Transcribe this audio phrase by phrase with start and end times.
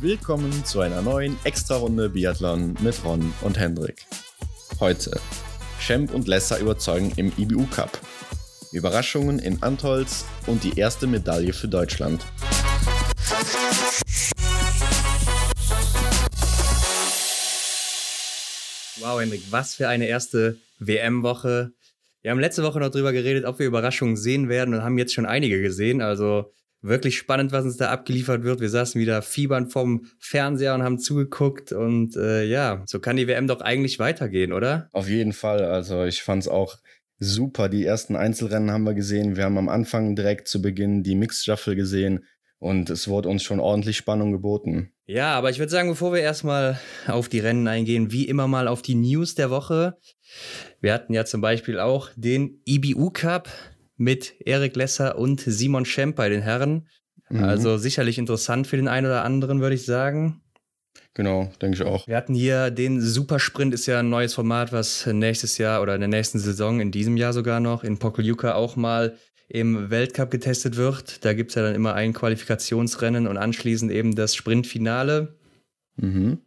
[0.00, 4.04] Willkommen zu einer neuen Extra-Runde Biathlon mit Ron und Hendrik.
[4.80, 5.20] Heute
[5.78, 8.00] Schemp und Lesser überzeugen im IBU Cup.
[8.72, 12.26] Überraschungen in Antolz und die erste Medaille für Deutschland.
[18.98, 21.72] Wow, Hendrik, was für eine erste WM-Woche.
[22.22, 25.14] Wir haben letzte Woche noch drüber geredet, ob wir Überraschungen sehen werden und haben jetzt
[25.14, 26.02] schon einige gesehen.
[26.02, 26.52] Also
[26.82, 28.60] wirklich spannend, was uns da abgeliefert wird.
[28.60, 31.72] Wir saßen wieder fiebern vom Fernseher und haben zugeguckt.
[31.72, 34.88] Und äh, ja, so kann die WM doch eigentlich weitergehen, oder?
[34.92, 35.64] Auf jeden Fall.
[35.64, 36.76] Also ich fand es auch
[37.18, 37.68] super.
[37.68, 39.36] Die ersten Einzelrennen haben wir gesehen.
[39.36, 42.24] Wir haben am Anfang direkt zu Beginn die Mixed Shuffle gesehen.
[42.58, 44.92] Und es wurde uns schon ordentlich Spannung geboten.
[45.10, 46.78] Ja, aber ich würde sagen, bevor wir erstmal
[47.08, 49.98] auf die Rennen eingehen, wie immer mal auf die News der Woche.
[50.80, 53.48] Wir hatten ja zum Beispiel auch den IBU Cup
[53.96, 56.86] mit Erik Lesser und Simon Schemp bei den Herren.
[57.28, 57.42] Mhm.
[57.42, 60.42] Also sicherlich interessant für den einen oder anderen, würde ich sagen.
[61.14, 62.06] Genau, denke ich auch.
[62.06, 66.02] Wir hatten hier den Supersprint, ist ja ein neues Format, was nächstes Jahr oder in
[66.02, 69.16] der nächsten Saison, in diesem Jahr sogar noch, in Pokljuka auch mal
[69.50, 71.24] im Weltcup getestet wird.
[71.24, 75.34] Da gibt es ja dann immer ein Qualifikationsrennen und anschließend eben das Sprintfinale.
[75.96, 76.38] Mhm.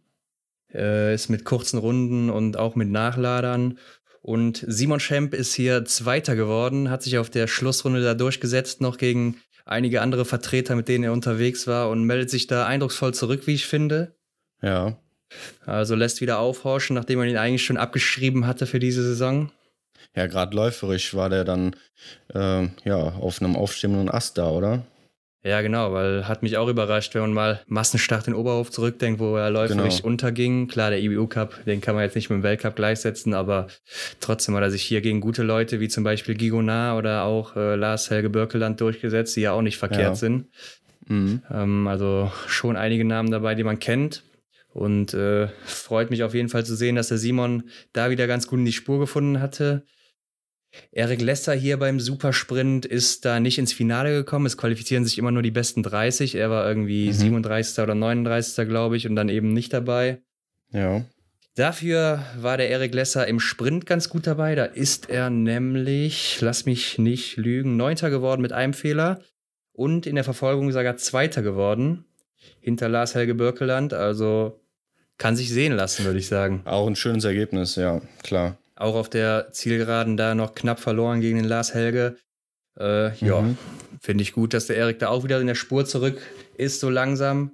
[0.72, 3.78] Äh, ist mit kurzen Runden und auch mit Nachladern.
[4.22, 8.96] Und Simon Schemp ist hier Zweiter geworden, hat sich auf der Schlussrunde da durchgesetzt, noch
[8.96, 13.46] gegen einige andere Vertreter, mit denen er unterwegs war und meldet sich da eindrucksvoll zurück,
[13.46, 14.16] wie ich finde.
[14.62, 14.98] Ja.
[15.66, 19.52] Also lässt wieder aufhorchen, nachdem man ihn eigentlich schon abgeschrieben hatte für diese Saison.
[20.16, 21.74] Ja, gerade läuferisch war der dann
[22.34, 24.84] äh, ja auf einem aufstehenden Ast da, oder?
[25.46, 29.36] Ja, genau, weil hat mich auch überrascht, wenn man mal Massenstart in Oberhof zurückdenkt, wo
[29.36, 30.08] er läuferisch genau.
[30.08, 30.68] unterging.
[30.68, 33.66] Klar, der IBU Cup, den kann man jetzt nicht mit dem Weltcup gleichsetzen, aber
[34.20, 37.74] trotzdem hat er sich hier gegen gute Leute wie zum Beispiel Gigonard oder auch äh,
[37.74, 40.14] Lars Helge Birkeland durchgesetzt, die ja auch nicht verkehrt ja.
[40.14, 40.46] sind.
[41.08, 41.42] Mhm.
[41.52, 44.22] Ähm, also schon einige Namen dabei, die man kennt.
[44.72, 48.46] Und äh, freut mich auf jeden Fall zu sehen, dass der Simon da wieder ganz
[48.46, 49.84] gut in die Spur gefunden hatte.
[50.92, 54.46] Erik Lesser hier beim Supersprint ist da nicht ins Finale gekommen.
[54.46, 56.34] Es qualifizieren sich immer nur die besten 30.
[56.34, 57.12] Er war irgendwie mhm.
[57.12, 57.82] 37.
[57.82, 58.68] oder 39.
[58.68, 60.20] glaube ich und dann eben nicht dabei.
[60.72, 61.04] Ja.
[61.56, 64.56] Dafür war der Erik Lesser im Sprint ganz gut dabei.
[64.56, 69.20] Da ist er nämlich, lass mich nicht lügen, Neunter geworden mit einem Fehler
[69.72, 72.04] und in der Verfolgung sogar Zweiter geworden.
[72.60, 73.92] Hinter Lars Helge Birkeland.
[73.92, 74.60] Also
[75.16, 76.62] kann sich sehen lassen, würde ich sagen.
[76.64, 78.58] Auch ein schönes Ergebnis, ja, klar.
[78.76, 82.16] Auch auf der Zielgeraden da noch knapp verloren gegen den Lars Helge.
[82.78, 83.14] Äh, mhm.
[83.20, 83.44] Ja,
[84.00, 86.20] finde ich gut, dass der Erik da auch wieder in der Spur zurück
[86.56, 87.52] ist, so langsam.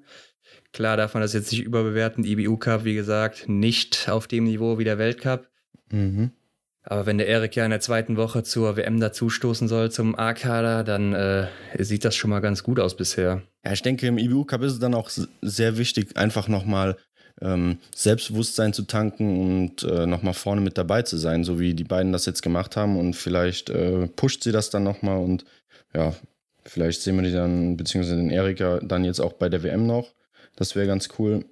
[0.72, 2.24] Klar darf man das jetzt nicht überbewerten.
[2.24, 5.48] IBU Cup, wie gesagt, nicht auf dem Niveau wie der Weltcup.
[5.90, 6.30] Mhm.
[6.82, 10.82] Aber wenn der Erik ja in der zweiten Woche zur WM dazustoßen soll zum A-Kader,
[10.82, 11.48] dann äh,
[11.78, 13.42] sieht das schon mal ganz gut aus bisher.
[13.64, 15.10] Ja, ich denke, im IBU Cup ist es dann auch
[15.42, 16.96] sehr wichtig, einfach nochmal
[17.40, 21.84] ähm, Selbstbewusstsein zu tanken und äh, nochmal vorne mit dabei zu sein, so wie die
[21.84, 22.98] beiden das jetzt gemacht haben.
[22.98, 25.44] Und vielleicht äh, pusht sie das dann nochmal und
[25.94, 26.14] ja,
[26.64, 30.12] vielleicht sehen wir die dann, beziehungsweise den Erika dann jetzt auch bei der WM noch.
[30.56, 31.44] Das wäre ganz cool.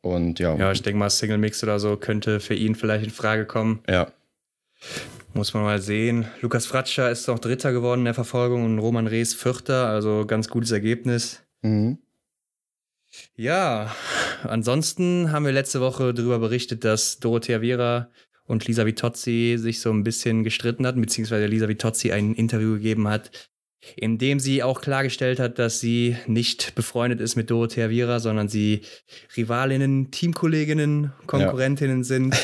[0.00, 0.56] Und ja.
[0.56, 3.80] Ja, ich denke mal, Single Mix oder so könnte für ihn vielleicht in Frage kommen.
[3.88, 4.12] Ja.
[5.32, 6.26] Muss man mal sehen.
[6.40, 10.48] Lukas Fratscher ist noch Dritter geworden in der Verfolgung und Roman Rees Vierter, also ganz
[10.48, 11.42] gutes Ergebnis.
[11.62, 11.98] Mhm.
[13.36, 13.94] Ja,
[14.44, 18.10] ansonsten haben wir letzte Woche darüber berichtet, dass Dorothea Vera
[18.46, 23.08] und Lisa Vitozzi sich so ein bisschen gestritten hatten, beziehungsweise Lisa Vitozzi ein Interview gegeben
[23.08, 23.30] hat,
[23.96, 28.48] in dem sie auch klargestellt hat, dass sie nicht befreundet ist mit Dorothea Vera, sondern
[28.48, 28.82] sie
[29.36, 32.04] Rivalinnen, Teamkolleginnen, Konkurrentinnen ja.
[32.04, 32.36] sind.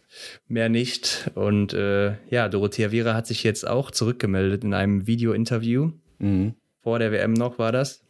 [0.48, 1.30] Mehr nicht.
[1.34, 5.92] Und äh, ja, Dorothea Vera hat sich jetzt auch zurückgemeldet in einem Video-Interview.
[6.18, 6.54] Mhm.
[6.82, 8.02] Vor der WM noch war das.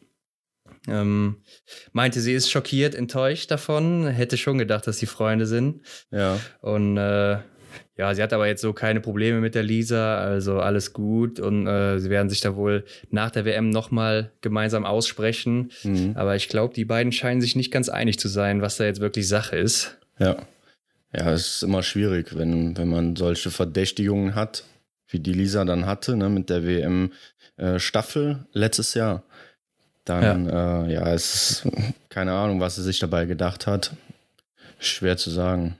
[0.88, 1.42] Ähm,
[1.92, 5.82] meinte, sie ist schockiert, enttäuscht davon, hätte schon gedacht, dass sie Freunde sind.
[6.10, 6.38] Ja.
[6.60, 7.38] Und äh,
[7.96, 11.66] ja, sie hat aber jetzt so keine Probleme mit der Lisa, also alles gut und
[11.66, 15.70] äh, sie werden sich da wohl nach der WM nochmal gemeinsam aussprechen.
[15.82, 16.12] Mhm.
[16.14, 19.00] Aber ich glaube, die beiden scheinen sich nicht ganz einig zu sein, was da jetzt
[19.00, 19.98] wirklich Sache ist.
[20.18, 20.36] Ja.
[21.12, 24.64] Ja, es ist immer schwierig, wenn, wenn man solche Verdächtigungen hat,
[25.08, 29.24] wie die Lisa dann hatte, ne, mit der WM-Staffel äh, letztes Jahr
[30.04, 31.68] dann, ja, äh, ja es ist
[32.08, 33.92] keine Ahnung, was er sich dabei gedacht hat.
[34.78, 35.76] Schwer zu sagen.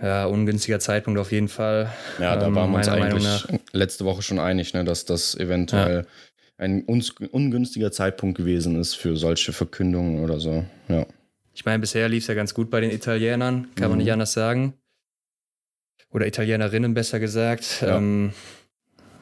[0.00, 1.92] Ja, ungünstiger Zeitpunkt auf jeden Fall.
[2.18, 6.06] Ja, da ähm, waren wir uns eigentlich letzte Woche schon einig, ne, dass das eventuell
[6.06, 6.64] ja.
[6.64, 10.64] ein ungünstiger Zeitpunkt gewesen ist für solche Verkündungen oder so.
[10.88, 11.06] Ja.
[11.54, 13.90] Ich meine, bisher lief es ja ganz gut bei den Italienern, kann mhm.
[13.90, 14.74] man nicht anders sagen.
[16.10, 17.82] Oder Italienerinnen besser gesagt.
[17.82, 17.96] Ja.
[17.96, 18.32] Ähm,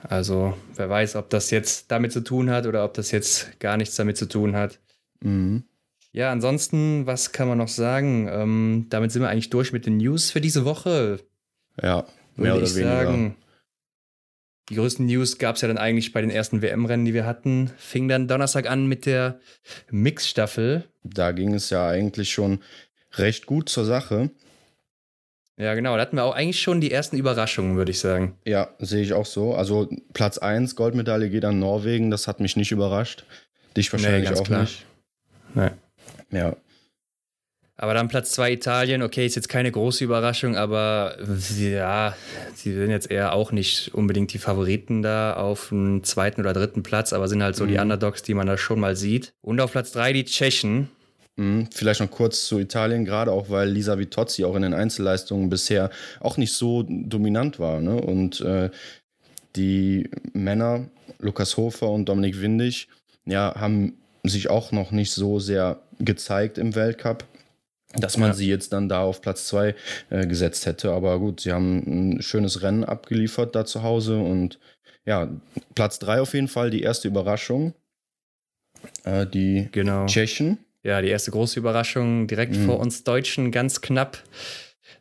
[0.03, 3.77] Also wer weiß, ob das jetzt damit zu tun hat oder ob das jetzt gar
[3.77, 4.79] nichts damit zu tun hat.
[5.21, 5.65] Mhm.
[6.13, 8.29] Ja, ansonsten, was kann man noch sagen?
[8.31, 11.21] Ähm, damit sind wir eigentlich durch mit den News für diese Woche.
[11.81, 12.05] Ja,
[12.37, 13.05] mehr würde ich weniger.
[13.05, 13.37] sagen.
[14.69, 17.71] Die größten News gab es ja dann eigentlich bei den ersten WM-Rennen, die wir hatten.
[17.77, 19.41] Fing dann Donnerstag an mit der
[19.91, 20.85] Mix-Staffel.
[21.03, 22.61] Da ging es ja eigentlich schon
[23.15, 24.31] recht gut zur Sache.
[25.61, 25.95] Ja, genau.
[25.95, 28.35] Da hatten wir auch eigentlich schon die ersten Überraschungen, würde ich sagen.
[28.47, 29.55] Ja, sehe ich auch so.
[29.55, 32.11] Also Platz 1 Goldmedaille geht an Norwegen.
[32.11, 33.25] Das hat mich nicht überrascht.
[33.77, 34.63] Dich wahrscheinlich nee, auch klar.
[34.63, 34.87] nicht.
[35.55, 35.69] Nee.
[36.31, 36.57] Ja.
[37.77, 41.17] Aber dann Platz 2 Italien, okay, ist jetzt keine große Überraschung, aber
[41.59, 42.15] ja,
[42.55, 46.83] sie sind jetzt eher auch nicht unbedingt die Favoriten da auf dem zweiten oder dritten
[46.83, 47.69] Platz, aber sind halt so mhm.
[47.69, 49.33] die Underdogs, die man da schon mal sieht.
[49.41, 50.89] Und auf Platz 3 die Tschechen.
[51.41, 51.69] Mhm.
[51.73, 55.89] Vielleicht noch kurz zu Italien, gerade auch, weil Lisa Vitozzi auch in den Einzelleistungen bisher
[56.21, 57.81] auch nicht so dominant war.
[57.81, 57.99] Ne?
[57.99, 58.69] Und äh,
[59.57, 62.89] die Männer, Lukas Hofer und Dominik Windig,
[63.25, 67.25] ja, haben sich auch noch nicht so sehr gezeigt im Weltcup
[67.95, 68.35] dass man ja.
[68.35, 69.75] sie jetzt dann da auf Platz 2
[70.11, 70.93] äh, gesetzt hätte.
[70.93, 71.79] Aber gut, sie haben
[72.19, 74.61] ein schönes Rennen abgeliefert da zu Hause und
[75.05, 75.29] ja,
[75.75, 77.75] Platz 3 auf jeden Fall, die erste Überraschung.
[79.03, 80.07] Äh, die genau.
[80.07, 80.59] Tschechen.
[80.83, 82.67] Ja, die erste große Überraschung direkt mhm.
[82.67, 84.23] vor uns Deutschen, ganz knapp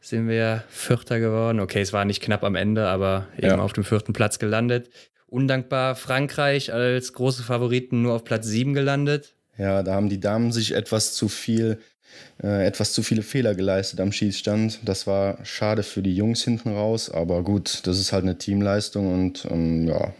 [0.02, 1.60] sind wir Vierter geworden.
[1.60, 3.60] Okay, es war nicht knapp am Ende, aber eben ja.
[3.60, 4.90] auf dem vierten Platz gelandet.
[5.28, 9.36] Undankbar Frankreich als große Favoriten nur auf Platz 7 gelandet.
[9.58, 11.80] Ja, da haben die Damen sich etwas zu viel
[12.42, 14.80] äh, etwas zu viele Fehler geleistet am Schießstand.
[14.84, 19.14] Das war schade für die Jungs hinten raus, aber gut, das ist halt eine Teamleistung
[19.14, 20.14] und ähm, ja,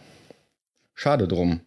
[0.94, 1.60] schade drum.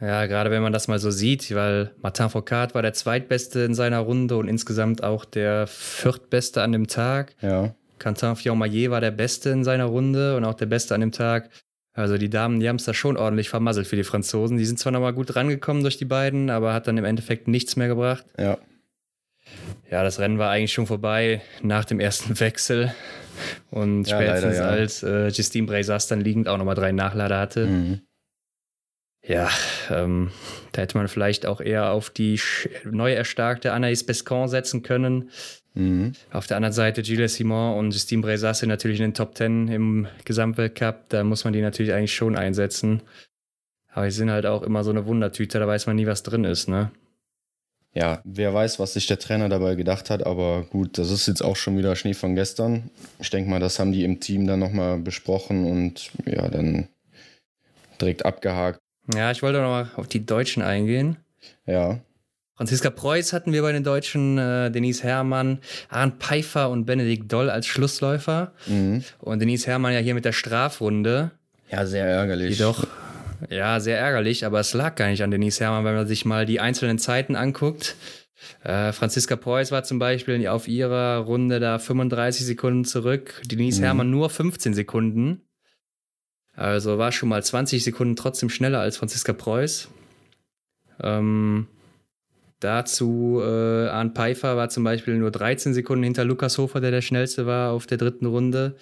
[0.00, 3.74] Ja, gerade wenn man das mal so sieht, weil Martin Foucault war der zweitbeste in
[3.74, 7.34] seiner Runde und insgesamt auch der viertbeste an dem Tag.
[7.40, 7.74] Ja.
[7.98, 11.50] Quentin Fiormaillet war der Beste in seiner Runde und auch der Beste an dem Tag.
[11.94, 14.56] Also die Damen, die haben es da schon ordentlich vermasselt für die Franzosen.
[14.56, 17.74] Die sind zwar nochmal gut rangekommen durch die beiden, aber hat dann im Endeffekt nichts
[17.74, 18.24] mehr gebracht.
[18.38, 18.58] Ja.
[19.90, 22.94] Ja, das Rennen war eigentlich schon vorbei nach dem ersten Wechsel.
[23.70, 24.68] Und ja, spätestens leider, ja.
[24.68, 27.66] als äh, Justine Breisas dann liegend auch nochmal drei Nachlader hatte.
[27.66, 28.00] Mhm.
[29.26, 29.50] Ja,
[29.90, 30.30] ähm,
[30.72, 32.40] da hätte man vielleicht auch eher auf die
[32.84, 35.30] neu erstarkte Anaïs Bescon setzen können.
[35.74, 36.12] Mhm.
[36.32, 39.68] Auf der anderen Seite Gilles Simon und Justine Breisas sind natürlich in den Top Ten
[39.68, 41.08] im Gesamtweltcup.
[41.08, 43.02] Da muss man die natürlich eigentlich schon einsetzen.
[43.92, 46.44] Aber sie sind halt auch immer so eine Wundertüte, da weiß man nie, was drin
[46.44, 46.90] ist, ne?
[47.94, 51.42] ja, wer weiß, was sich der Trainer dabei gedacht hat, aber gut, das ist jetzt
[51.42, 52.90] auch schon wieder Schnee von gestern.
[53.18, 56.88] Ich denke mal, das haben die im Team dann nochmal besprochen und ja, dann
[58.00, 58.78] direkt abgehakt.
[59.14, 61.16] Ja, ich wollte nochmal auf die Deutschen eingehen.
[61.66, 62.00] Ja.
[62.56, 67.50] Franziska Preuß hatten wir bei den Deutschen, äh, Denise Herrmann, Arndt Pfeiffer und Benedikt Doll
[67.50, 68.52] als Schlussläufer.
[68.66, 69.04] Mhm.
[69.20, 71.30] Und Denise Herrmann ja hier mit der Strafrunde.
[71.70, 72.58] Ja, sehr ärgerlich.
[72.58, 72.84] Jedoch
[73.50, 76.46] ja, sehr ärgerlich, aber es lag gar nicht an Denise Herrmann, wenn man sich mal
[76.46, 77.96] die einzelnen Zeiten anguckt.
[78.64, 83.84] Äh, Franziska Preuß war zum Beispiel auf ihrer Runde da 35 Sekunden zurück, Denise mhm.
[83.84, 85.42] Herrmann nur 15 Sekunden.
[86.58, 89.88] Also war schon mal 20 Sekunden trotzdem schneller als Franziska Preuß.
[91.00, 91.68] Ähm,
[92.60, 97.02] Dazu äh, Arndt Pfeiffer war zum Beispiel nur 13 Sekunden hinter Lukas Hofer, der der
[97.02, 98.76] schnellste war auf der dritten Runde.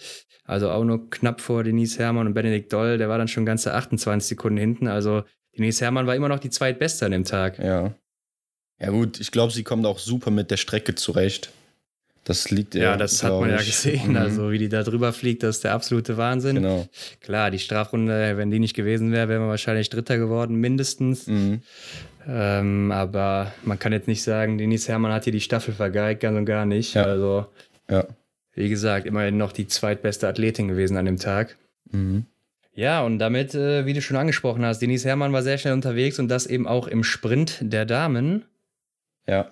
[0.45, 2.97] Also auch nur knapp vor Denise Herrmann und Benedikt Doll.
[2.97, 4.89] Der war dann schon ganze 28 Sekunden hinten.
[4.89, 5.25] Also
[5.59, 7.59] Denise Herrmann war immer noch die zweitbeste an dem Tag.
[7.59, 7.95] Ja.
[8.79, 11.51] Ja gut, ich glaube, sie kommt auch super mit der Strecke zurecht.
[12.27, 12.83] Das liegt ja.
[12.83, 14.11] Ja, das hat man ja gesehen.
[14.11, 14.17] Mhm.
[14.17, 16.57] Also, wie die da drüber fliegt, das ist der absolute Wahnsinn.
[16.57, 16.89] Genau.
[17.21, 21.29] Klar, die Strafrunde, wenn die nicht gewesen wäre, wären wir wahrscheinlich Dritter geworden, mindestens.
[21.29, 21.63] Mhm.
[22.27, 26.37] Ähm, aber man kann jetzt nicht sagen, Denise Herrmann hat hier die Staffel vergeigt, ganz
[26.37, 26.95] und gar nicht.
[26.95, 27.05] Ja.
[27.05, 27.47] Also,
[27.89, 28.05] ja.
[28.55, 31.57] wie gesagt, immerhin noch die zweitbeste Athletin gewesen an dem Tag.
[31.93, 32.27] Mhm.
[32.75, 36.19] Ja, und damit, äh, wie du schon angesprochen hast, Denise Herrmann war sehr schnell unterwegs
[36.19, 38.47] und das eben auch im Sprint der Damen.
[39.29, 39.49] Ja,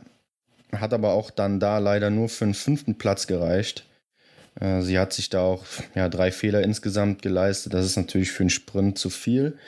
[0.81, 3.87] hat aber auch dann da leider nur für den fünften Platz gereicht.
[4.61, 5.65] Äh, sie hat sich da auch
[5.95, 7.75] ja, drei Fehler insgesamt geleistet.
[7.75, 9.59] Das ist natürlich für einen Sprint zu viel.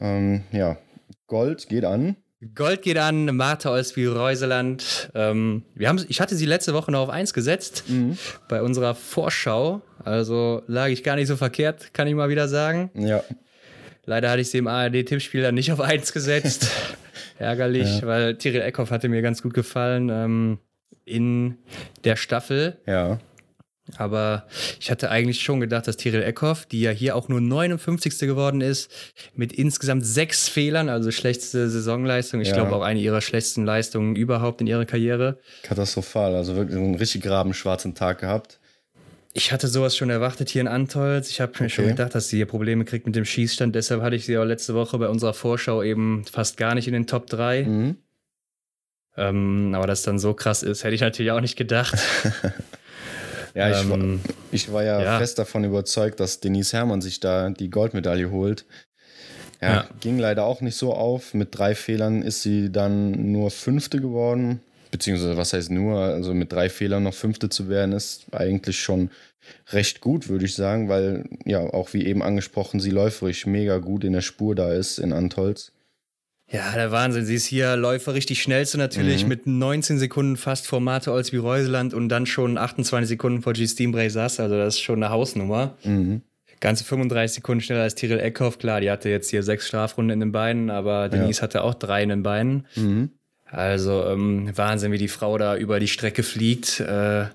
[0.00, 0.78] Ähm, ja,
[1.26, 2.16] Gold geht an.
[2.54, 5.10] Gold geht an, Martha Olsby-Reuseland.
[5.14, 5.62] Ähm,
[6.08, 8.16] ich hatte sie letzte Woche noch auf 1 gesetzt mhm.
[8.48, 9.82] bei unserer Vorschau.
[10.04, 12.90] Also lag ich gar nicht so verkehrt, kann ich mal wieder sagen.
[12.94, 13.22] Ja.
[14.06, 16.68] Leider hatte ich sie im ARD-Tippspiel dann nicht auf 1 gesetzt.
[17.40, 18.06] Ärgerlich, ja.
[18.06, 20.58] weil Tyrell Eckhoff hatte mir ganz gut gefallen ähm,
[21.06, 21.56] in
[22.04, 22.76] der Staffel.
[22.86, 23.18] Ja.
[23.96, 24.46] Aber
[24.78, 28.18] ich hatte eigentlich schon gedacht, dass Tyrell Eckhoff, die ja hier auch nur 59.
[28.20, 28.90] geworden ist,
[29.34, 32.54] mit insgesamt sechs Fehlern, also schlechteste Saisonleistung, ich ja.
[32.54, 35.38] glaube auch eine ihrer schlechtesten Leistungen überhaupt in ihrer Karriere.
[35.62, 38.59] Katastrophal, also wirklich einen richtig graben schwarzen Tag gehabt.
[39.32, 41.30] Ich hatte sowas schon erwartet hier in Antolz.
[41.30, 41.68] Ich habe mir okay.
[41.68, 43.74] schon gedacht, dass sie hier Probleme kriegt mit dem Schießstand.
[43.74, 46.94] Deshalb hatte ich sie auch letzte Woche bei unserer Vorschau eben fast gar nicht in
[46.94, 47.62] den Top 3.
[47.64, 47.96] Mhm.
[49.16, 51.94] Ähm, aber dass dann so krass ist, hätte ich natürlich auch nicht gedacht.
[53.54, 57.20] ja, ich, ähm, war, ich war ja, ja, fest davon überzeugt, dass Denise Herrmann sich
[57.20, 58.64] da die Goldmedaille holt.
[59.60, 61.34] Ja, ja, ging leider auch nicht so auf.
[61.34, 64.60] Mit drei Fehlern ist sie dann nur Fünfte geworden
[64.90, 69.10] beziehungsweise was heißt nur, also mit drei Fehlern noch Fünfte zu werden, ist eigentlich schon
[69.72, 74.04] recht gut, würde ich sagen, weil ja auch wie eben angesprochen, sie läuferisch mega gut
[74.04, 75.72] in der Spur da ist in Antolz.
[76.52, 77.24] Ja, der Wahnsinn.
[77.24, 79.28] Sie ist hier läuferisch die schnellste natürlich mhm.
[79.28, 83.92] mit 19 Sekunden fast vor Mate Olsby Reuseland und dann schon 28 Sekunden vor Justine
[83.92, 84.40] Breisas.
[84.40, 85.76] Also das ist schon eine Hausnummer.
[85.84, 86.22] Mhm.
[86.58, 88.58] Ganze 35 Sekunden schneller als Tyrell Eckhoff.
[88.58, 91.42] Klar, die hatte jetzt hier sechs Strafrunden in den Beinen, aber Denise ja.
[91.44, 92.66] hatte auch drei in den Beinen.
[92.74, 93.10] Mhm.
[93.50, 96.80] Also ähm, Wahnsinn, wie die Frau da über die Strecke fliegt.
[96.80, 97.26] Äh,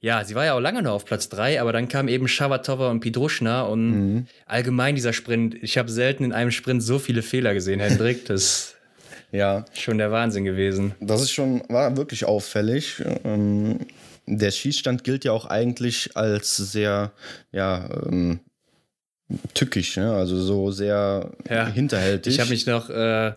[0.00, 2.90] ja, sie war ja auch lange nur auf Platz 3, aber dann kamen eben Schabatova
[2.90, 4.26] und Pidruschna und mhm.
[4.46, 5.56] allgemein dieser Sprint.
[5.62, 8.24] Ich habe selten in einem Sprint so viele Fehler gesehen, Hendrik.
[8.34, 8.74] Das
[9.32, 10.94] ja schon der Wahnsinn gewesen.
[11.00, 13.02] Das ist schon, war wirklich auffällig.
[13.24, 13.80] Ähm,
[14.26, 17.12] der Schießstand gilt ja auch eigentlich als sehr,
[17.52, 18.40] ja, ähm,
[19.54, 20.12] tückisch, ne?
[20.12, 21.66] also so sehr ja.
[21.66, 22.34] hinterhältig.
[22.34, 23.32] Ich habe mich noch äh,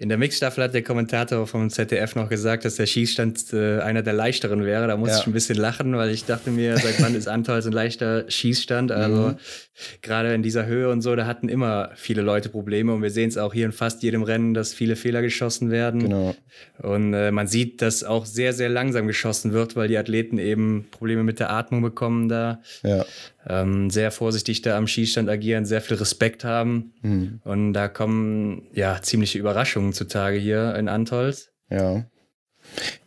[0.00, 4.00] in der Mixstaffel hat der Kommentator vom ZDF noch gesagt, dass der Schießstand äh, einer
[4.00, 4.86] der leichteren wäre.
[4.86, 5.18] Da muss ja.
[5.18, 8.92] ich ein bisschen lachen, weil ich dachte mir, seit wann ist Antolz ein leichter Schießstand?
[8.92, 9.36] Also mhm.
[10.00, 13.28] gerade in dieser Höhe und so, da hatten immer viele Leute Probleme und wir sehen
[13.28, 16.00] es auch hier in fast jedem Rennen, dass viele Fehler geschossen werden.
[16.00, 16.34] Genau.
[16.78, 20.86] Und äh, man sieht, dass auch sehr, sehr langsam geschossen wird, weil die Athleten eben
[20.90, 22.62] Probleme mit der Atmung bekommen da.
[22.82, 23.04] Ja
[23.46, 26.92] ähm, sehr vorsichtig da am Schießstand agieren, sehr viel Respekt haben.
[27.02, 27.40] Mhm.
[27.44, 31.50] Und da kommen ja ziemliche Überraschungen zutage hier in Antolz.
[31.70, 32.04] Ja.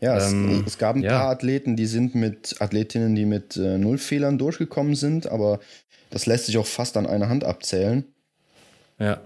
[0.01, 1.11] Ja, ähm, es, es, gab ein ja.
[1.11, 5.59] paar Athleten, die sind mit Athletinnen, die mit äh, null Fehlern durchgekommen sind, aber
[6.09, 8.05] das lässt sich auch fast an einer Hand abzählen.
[8.99, 9.21] Ja.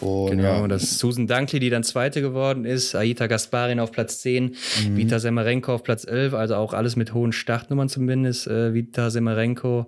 [0.00, 0.68] Und genau, ja.
[0.68, 4.96] das ist Susan Dunkley, die dann Zweite geworden ist, Aita Gasparin auf Platz 10, mhm.
[4.96, 9.86] Vita Semarenko auf Platz 11, also auch alles mit hohen Startnummern zumindest, äh, Vita Semarenko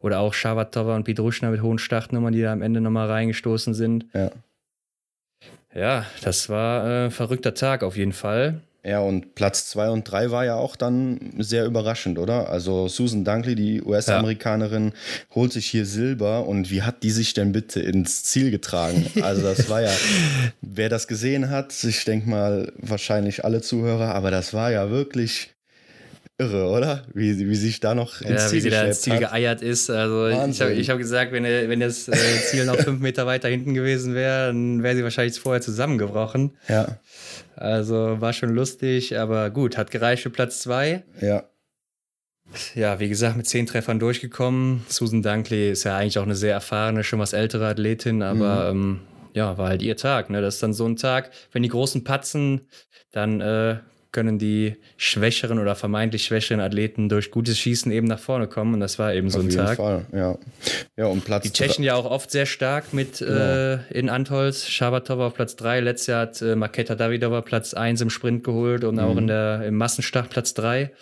[0.00, 4.06] oder auch Shavatova und Pidruschna mit hohen Startnummern, die da am Ende nochmal reingestoßen sind.
[4.12, 4.30] Ja.
[5.74, 8.62] Ja, das war ein äh, verrückter Tag auf jeden Fall.
[8.86, 12.50] Ja, und Platz 2 und 3 war ja auch dann sehr überraschend, oder?
[12.50, 15.34] Also Susan Dunkley, die US-Amerikanerin, ja.
[15.34, 19.04] holt sich hier Silber und wie hat die sich denn bitte ins Ziel getragen?
[19.22, 19.90] Also das war ja,
[20.60, 25.56] wer das gesehen hat, ich denke mal wahrscheinlich alle Zuhörer, aber das war ja wirklich
[26.38, 27.02] irre, oder?
[27.14, 29.20] Wie, wie sich da noch ins ja, Ziel wie sie da ins Ziel hat.
[29.20, 29.90] geeiert ist.
[29.90, 30.72] Also Wahnsinn.
[30.72, 32.14] ich habe hab gesagt, wenn, wenn das äh,
[32.50, 36.56] Ziel noch fünf Meter weiter hinten gewesen wäre, dann wäre sie wahrscheinlich vorher zusammengebrochen.
[36.68, 36.98] Ja.
[37.56, 41.04] Also war schon lustig, aber gut, hat gereicht für Platz zwei.
[41.20, 41.44] Ja.
[42.74, 44.84] Ja, wie gesagt, mit zehn Treffern durchgekommen.
[44.88, 48.80] Susan Dunkley ist ja eigentlich auch eine sehr erfahrene, schon was ältere Athletin, aber mhm.
[48.80, 49.00] ähm,
[49.32, 50.30] ja, war halt ihr Tag.
[50.30, 50.40] Ne?
[50.40, 52.68] Das ist dann so ein Tag, wenn die großen patzen,
[53.10, 53.78] dann äh,
[54.16, 58.72] können die schwächeren oder vermeintlich schwächeren Athleten durch gutes Schießen eben nach vorne kommen.
[58.72, 59.76] Und das war eben so ein Tag.
[59.76, 60.38] Fall, ja.
[60.96, 63.30] Ja, und Platz Die Tschechen ja auch oft sehr stark mit genau.
[63.30, 64.68] äh, in Antolz.
[64.68, 65.80] Schabatova auf Platz 3.
[65.80, 69.00] Letztes Jahr hat äh, Maketa Davidova Platz 1 im Sprint geholt und mhm.
[69.02, 70.92] auch in der, im Massenstart Platz 3.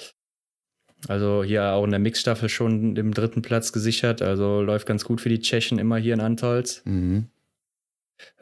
[1.06, 4.22] Also hier auch in der Mixstaffel schon im dritten Platz gesichert.
[4.22, 6.82] Also läuft ganz gut für die Tschechen immer hier in Antolz.
[6.84, 7.28] Mhm.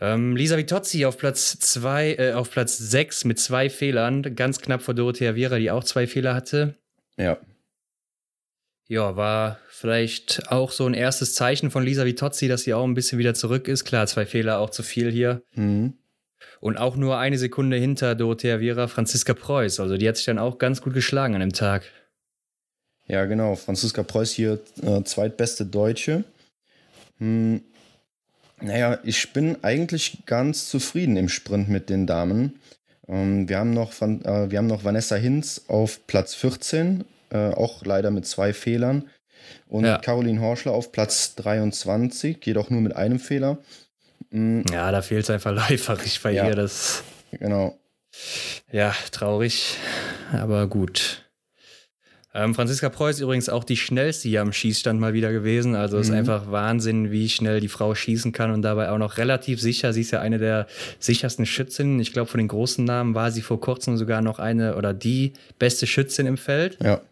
[0.00, 4.82] Ähm, Lisa Vitozzi auf Platz 2, äh, auf Platz 6 mit zwei Fehlern, ganz knapp
[4.82, 6.76] vor Dorothea Viera, die auch zwei Fehler hatte.
[7.16, 7.38] Ja.
[8.88, 12.94] Ja, war vielleicht auch so ein erstes Zeichen von Lisa Vitozzi, dass sie auch ein
[12.94, 13.84] bisschen wieder zurück ist.
[13.84, 15.42] Klar, zwei Fehler auch zu viel hier.
[15.54, 15.94] Mhm.
[16.60, 19.80] Und auch nur eine Sekunde hinter Dorothea Viera, Franziska Preuß.
[19.80, 21.84] Also die hat sich dann auch ganz gut geschlagen an dem Tag.
[23.06, 23.56] Ja, genau.
[23.56, 26.24] Franziska Preuß hier äh, zweitbeste Deutsche.
[27.18, 27.62] Hm,
[28.62, 32.60] naja, ich bin eigentlich ganz zufrieden im Sprint mit den Damen.
[33.08, 37.84] Ähm, wir, haben noch, äh, wir haben noch Vanessa Hinz auf Platz 14, äh, auch
[37.84, 39.08] leider mit zwei Fehlern.
[39.68, 39.98] Und ja.
[39.98, 43.58] Caroline Horschler auf Platz 23, jedoch nur mit einem Fehler.
[44.30, 44.64] Mhm.
[44.72, 46.54] Ja, da fehlt es einfach läuferisch bei ja, ihr.
[46.54, 47.02] Das
[47.32, 47.78] genau.
[48.70, 49.76] Ja, traurig,
[50.32, 51.21] aber gut.
[52.34, 55.74] Ähm, Franziska Preuß übrigens auch die schnellste hier am Schießstand mal wieder gewesen.
[55.74, 56.02] Also mhm.
[56.02, 59.92] ist einfach Wahnsinn, wie schnell die Frau schießen kann und dabei auch noch relativ sicher.
[59.92, 60.66] Sie ist ja eine der
[60.98, 62.00] sichersten Schützinnen.
[62.00, 65.34] Ich glaube, von den großen Namen war sie vor kurzem sogar noch eine oder die
[65.58, 66.78] beste Schützin im Feld.
[66.82, 67.02] Ja.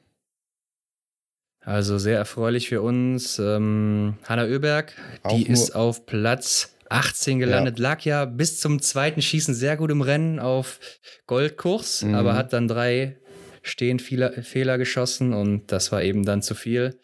[1.62, 3.38] Also sehr erfreulich für uns.
[3.38, 7.82] Ähm, Hanna Oeberg, auch die ist auf Platz 18 gelandet, ja.
[7.82, 10.80] lag ja bis zum zweiten Schießen sehr gut im Rennen auf
[11.26, 12.14] Goldkurs, mhm.
[12.14, 13.16] aber hat dann drei
[13.62, 16.98] stehend viele Fehler geschossen und das war eben dann zu viel.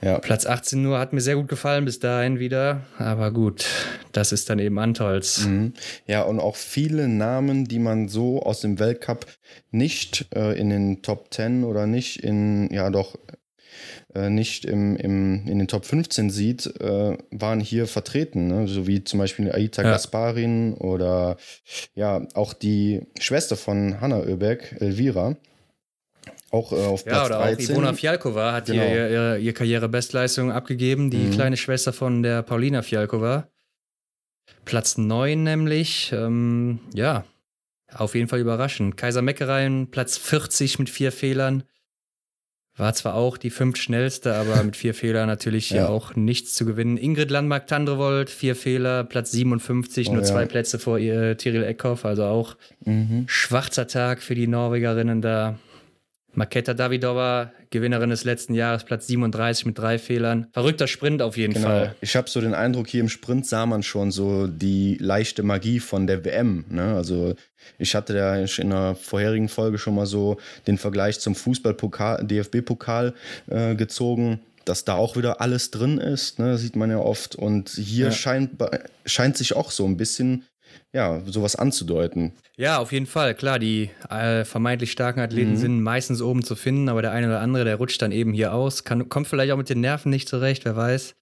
[0.00, 0.18] Ja.
[0.20, 2.82] Platz 18 nur hat mir sehr gut gefallen bis dahin wieder.
[2.98, 3.66] Aber gut,
[4.12, 5.44] das ist dann eben Antolz.
[5.44, 5.72] Mhm.
[6.06, 9.26] Ja, und auch viele Namen, die man so aus dem Weltcup
[9.70, 13.18] nicht äh, in den Top 10 oder nicht in, ja doch,
[14.14, 18.48] äh, nicht im, im, in den Top 15 sieht, äh, waren hier vertreten.
[18.48, 18.68] Ne?
[18.68, 19.90] So wie zum Beispiel Aita ja.
[19.90, 21.36] Gasparin oder
[21.94, 25.36] ja, auch die Schwester von Hanna Oeberg, Elvira
[26.50, 27.66] auch äh, auf Platz ja, oder 13.
[27.66, 28.82] auch Ivona Fialkova hat genau.
[28.82, 31.30] ihr, ihr, ihr Karrierebestleistung abgegeben, die mhm.
[31.32, 33.48] kleine Schwester von der Paulina Fialkova.
[34.64, 37.24] Platz 9 nämlich, ähm, ja,
[37.92, 38.96] auf jeden Fall überraschend.
[38.96, 41.64] Kaiser Meckereien, Platz 40 mit vier Fehlern.
[42.78, 45.88] War zwar auch die fünf schnellste, aber mit vier Fehlern natürlich ja.
[45.88, 46.96] auch nichts zu gewinnen.
[46.96, 50.28] Ingrid Landmark-Tandrevold, vier Fehler, Platz 57, oh, nur ja.
[50.28, 53.24] zwei Plätze vor ihr, Tiril Eckhoff, also auch mhm.
[53.26, 55.58] schwarzer Tag für die Norwegerinnen da.
[56.34, 60.46] Maketa Davidova, Gewinnerin des letzten Jahres, Platz 37 mit drei Fehlern.
[60.52, 61.68] Verrückter Sprint auf jeden genau.
[61.68, 61.94] Fall.
[62.00, 65.80] Ich habe so den Eindruck, hier im Sprint sah man schon so die leichte Magie
[65.80, 66.64] von der WM.
[66.70, 66.94] Ne?
[66.94, 67.34] Also
[67.78, 73.14] ich hatte ja in einer vorherigen Folge schon mal so den Vergleich zum Fußballpokal, DFB-Pokal
[73.48, 77.34] äh, gezogen dass da auch wieder alles drin ist, ne, sieht man ja oft.
[77.34, 78.12] Und hier ja.
[78.12, 78.62] scheint,
[79.06, 80.44] scheint sich auch so ein bisschen
[80.92, 82.32] ja, sowas anzudeuten.
[82.56, 83.34] Ja, auf jeden Fall.
[83.34, 85.56] Klar, die äh, vermeintlich starken Athleten mhm.
[85.56, 88.52] sind meistens oben zu finden, aber der eine oder andere, der rutscht dann eben hier
[88.52, 88.84] aus.
[88.84, 91.14] Kann, kommt vielleicht auch mit den Nerven nicht zurecht, wer weiß.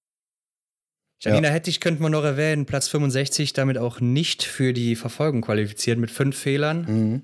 [1.20, 1.54] Janina ja.
[1.54, 6.10] Hettich könnte man noch erwähnen, Platz 65, damit auch nicht für die Verfolgung qualifiziert mit
[6.10, 6.84] fünf Fehlern.
[6.86, 7.22] Mhm.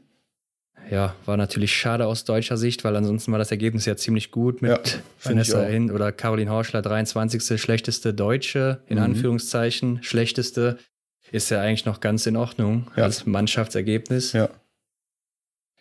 [0.90, 4.62] Ja, war natürlich schade aus deutscher Sicht, weil ansonsten war das Ergebnis ja ziemlich gut
[4.62, 7.60] mit ja, Vanessa Hin oder Caroline Horschler, 23.
[7.60, 9.04] schlechteste Deutsche, in mhm.
[9.04, 10.78] Anführungszeichen, schlechteste
[11.32, 13.04] ist ja eigentlich noch ganz in Ordnung ja.
[13.04, 14.32] als Mannschaftsergebnis.
[14.32, 14.50] Ja.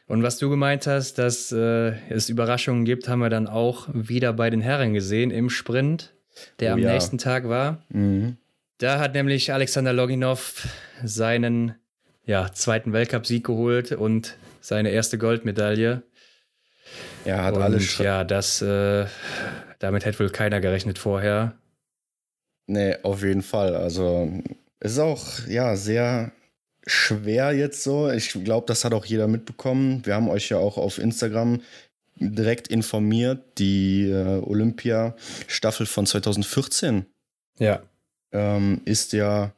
[0.07, 4.33] Und was du gemeint hast, dass äh, es Überraschungen gibt, haben wir dann auch wieder
[4.33, 6.13] bei den Herren gesehen im Sprint,
[6.59, 6.91] der oh, am ja.
[6.91, 7.83] nächsten Tag war.
[7.89, 8.37] Mhm.
[8.77, 10.67] Da hat nämlich Alexander Loginov
[11.03, 11.75] seinen
[12.25, 16.03] ja, zweiten Weltcupsieg geholt und seine erste Goldmedaille.
[17.25, 17.97] Er hat und, alles.
[17.97, 19.05] Ja, das, äh,
[19.79, 21.55] damit hätte wohl keiner gerechnet vorher.
[22.67, 23.75] Nee, auf jeden Fall.
[23.75, 24.41] Also
[24.81, 26.31] es ist auch, ja, sehr
[26.85, 28.09] schwer jetzt so.
[28.09, 30.05] Ich glaube, das hat auch jeder mitbekommen.
[30.05, 31.61] Wir haben euch ja auch auf Instagram
[32.15, 37.05] direkt informiert, die äh, Olympia-Staffel von 2014
[37.59, 37.81] ja.
[38.31, 39.53] Ähm, ist ja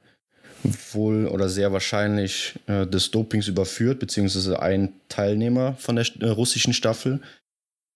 [0.64, 6.74] wohl oder sehr wahrscheinlich äh, des Dopings überführt, beziehungsweise ein Teilnehmer von der äh, russischen
[6.74, 7.22] Staffel.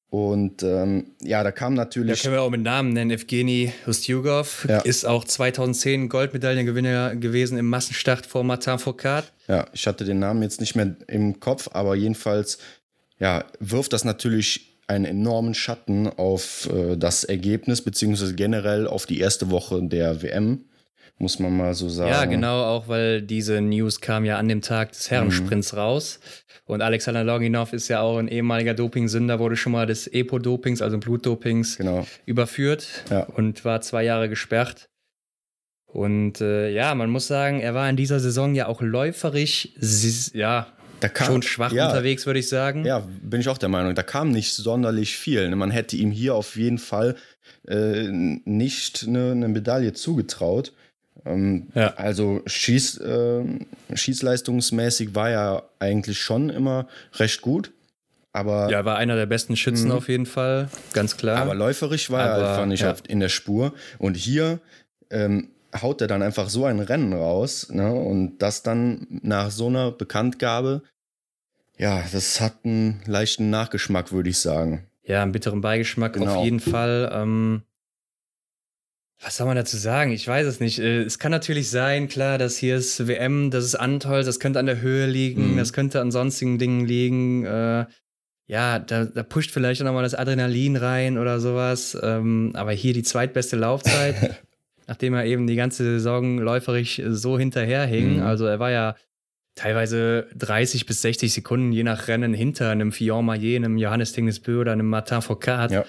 [0.09, 2.17] Und ähm, ja, da kam natürlich.
[2.17, 3.11] Da können wir auch mit Namen nennen.
[3.11, 4.79] Evgeny Ustjugov ja.
[4.79, 9.33] ist auch 2010 Goldmedaillengewinner gewesen im Massenstart vor Martin Foucault.
[9.49, 12.57] Ja, ich hatte den Namen jetzt nicht mehr im Kopf, aber jedenfalls
[13.19, 19.19] ja, wirft das natürlich einen enormen Schatten auf äh, das Ergebnis, beziehungsweise generell auf die
[19.19, 20.63] erste Woche der WM
[21.19, 22.11] muss man mal so sagen.
[22.11, 25.79] Ja, genau, auch weil diese News kam ja an dem Tag des Herrensprints mhm.
[25.79, 26.19] raus.
[26.65, 30.97] Und Alexander Loginov ist ja auch ein ehemaliger Dopingsünder, wurde schon mal des Epo-Dopings, also
[30.97, 32.05] Blutdopings, genau.
[32.25, 33.21] überführt ja.
[33.21, 34.89] und war zwei Jahre gesperrt.
[35.85, 39.69] Und äh, ja, man muss sagen, er war in dieser Saison ja auch läuferisch,
[40.33, 40.67] ja,
[40.99, 42.85] kam, schon schwach ja, unterwegs, würde ich sagen.
[42.85, 43.95] Ja, bin ich auch der Meinung.
[43.95, 45.49] Da kam nicht sonderlich viel.
[45.55, 47.15] Man hätte ihm hier auf jeden Fall
[47.67, 50.73] äh, nicht eine, eine Medaille zugetraut.
[51.25, 51.93] Ähm, ja.
[51.95, 53.43] Also Schieß, äh,
[53.93, 57.71] schießleistungsmäßig war er eigentlich schon immer recht gut.
[58.33, 59.95] Aber, ja, war einer der besten Schützen mh.
[59.95, 61.37] auf jeden Fall, ganz klar.
[61.37, 62.93] Aber läuferisch war aber, er einfach nicht ja.
[63.07, 63.73] in der Spur.
[63.97, 64.59] Und hier
[65.09, 65.49] ähm,
[65.81, 67.69] haut er dann einfach so ein Rennen raus.
[67.71, 67.91] Ne?
[67.91, 70.83] Und das dann nach so einer Bekanntgabe,
[71.77, 74.87] ja, das hat einen leichten Nachgeschmack, würde ich sagen.
[75.03, 76.35] Ja, einen bitteren Beigeschmack genau.
[76.35, 77.09] auf jeden Fall.
[77.13, 77.63] Ähm,
[79.23, 80.11] was soll man dazu sagen?
[80.11, 80.79] Ich weiß es nicht.
[80.79, 84.59] Äh, es kann natürlich sein, klar, dass hier ist WM, das ist Antolz, das könnte
[84.59, 85.57] an der Höhe liegen, mhm.
[85.57, 87.45] das könnte an sonstigen Dingen liegen.
[87.45, 87.85] Äh,
[88.49, 91.97] ja, da, da pusht vielleicht auch nochmal das Adrenalin rein oder sowas.
[92.01, 94.43] Ähm, aber hier die zweitbeste Laufzeit,
[94.87, 98.17] nachdem er eben die ganze Saison läuferisch so hinterherhing.
[98.17, 98.23] Mhm.
[98.23, 98.95] Also er war ja
[99.55, 104.61] teilweise 30 bis 60 Sekunden je nach Rennen hinter einem Fillon Maillet, einem Johannes Tingesbö
[104.61, 105.71] oder einem Martin Foucault.
[105.71, 105.85] Ja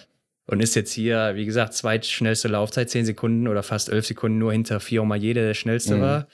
[0.49, 4.51] und ist jetzt hier, wie gesagt, zweitschnellste Laufzeit, 10 Sekunden oder fast 11 Sekunden nur
[4.51, 6.01] hinter Fiona der der schnellste mhm.
[6.01, 6.27] war.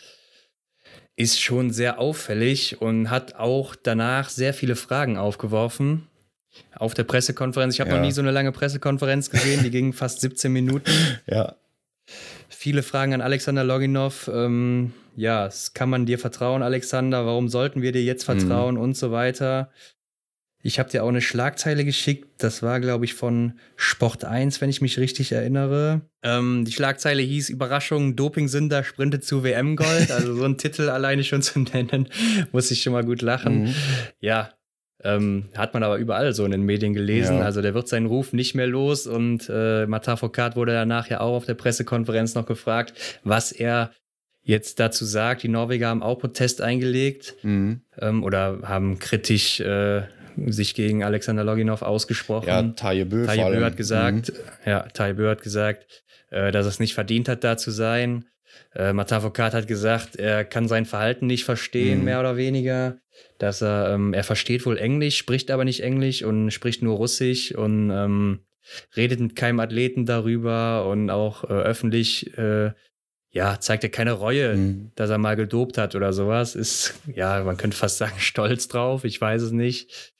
[1.17, 6.07] Ist schon sehr auffällig und hat auch danach sehr viele Fragen aufgeworfen.
[6.77, 7.75] Auf der Pressekonferenz.
[7.75, 7.97] Ich habe ja.
[7.97, 10.91] noch nie so eine lange Pressekonferenz gesehen, die ging fast 17 Minuten.
[11.27, 11.57] Ja.
[12.51, 14.31] Viele Fragen an Alexander Loginov.
[14.33, 17.27] Ähm, ja, kann man dir vertrauen, Alexander?
[17.27, 18.81] Warum sollten wir dir jetzt vertrauen mhm.
[18.81, 19.71] und so weiter?
[20.67, 22.27] Ich habe dir auch eine Schlagzeile geschickt.
[22.39, 26.01] Das war, glaube ich, von Sport 1, wenn ich mich richtig erinnere.
[26.23, 30.11] Ähm, die Schlagzeile hieß Überraschung, Dopingsünder sprintet zu WM-Gold.
[30.11, 32.09] Also so ein Titel alleine schon zu nennen,
[32.53, 33.65] muss ich schon mal gut lachen.
[33.65, 33.75] Mhm.
[34.21, 34.55] Ja,
[35.03, 37.37] ähm, hat man aber überall so in den Medien gelesen.
[37.37, 37.45] Ja.
[37.45, 39.07] Also der wird seinen Ruf nicht mehr los.
[39.07, 43.93] Und äh, Matafokat wurde danach ja auch auf der Pressekonferenz noch gefragt, was er
[44.45, 45.43] jetzt dazu sagt.
[45.43, 47.83] Die Norweger haben auch Protest eingelegt mhm.
[47.99, 50.05] ähm, oder haben kritisch äh,
[50.47, 52.49] sich gegen Alexander Loginov ausgesprochen.
[52.49, 54.71] Ja, Taje Bö, Taje Bö hat gesagt, mhm.
[54.71, 58.27] ja, Taje Bö hat gesagt, äh, dass es nicht verdient hat, da zu sein.
[58.75, 62.05] Äh, Matavokat hat gesagt, er kann sein Verhalten nicht verstehen, mhm.
[62.05, 62.99] mehr oder weniger.
[63.39, 67.55] Dass er, ähm, er versteht wohl Englisch, spricht aber nicht Englisch und spricht nur Russisch
[67.55, 68.41] und ähm,
[68.97, 72.73] redet mit keinem Athleten darüber und auch äh, öffentlich äh,
[73.35, 74.93] ja, zeigt er keine Reue, mhm.
[74.95, 76.55] dass er mal gedopt hat oder sowas.
[76.55, 79.05] Ist, ja, man könnte fast sagen, stolz drauf.
[79.05, 80.15] Ich weiß es nicht.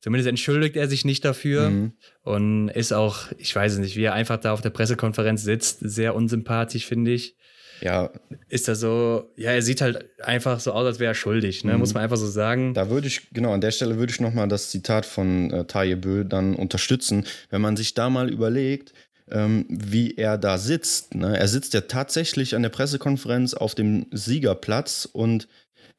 [0.00, 1.92] Zumindest entschuldigt er sich nicht dafür mhm.
[2.22, 5.80] und ist auch, ich weiß es nicht, wie er einfach da auf der Pressekonferenz sitzt,
[5.80, 7.36] sehr unsympathisch, finde ich.
[7.82, 8.10] Ja.
[8.48, 11.72] Ist er so, ja, er sieht halt einfach so aus, als wäre er schuldig, ne?
[11.72, 11.80] Mhm.
[11.80, 12.72] muss man einfach so sagen.
[12.72, 15.96] Da würde ich, genau, an der Stelle würde ich nochmal das Zitat von äh, Taye
[15.96, 17.26] Bö dann unterstützen.
[17.48, 18.92] Wenn man sich da mal überlegt,
[19.30, 21.14] ähm, wie er da sitzt.
[21.14, 21.38] Ne?
[21.38, 25.48] Er sitzt ja tatsächlich an der Pressekonferenz auf dem Siegerplatz und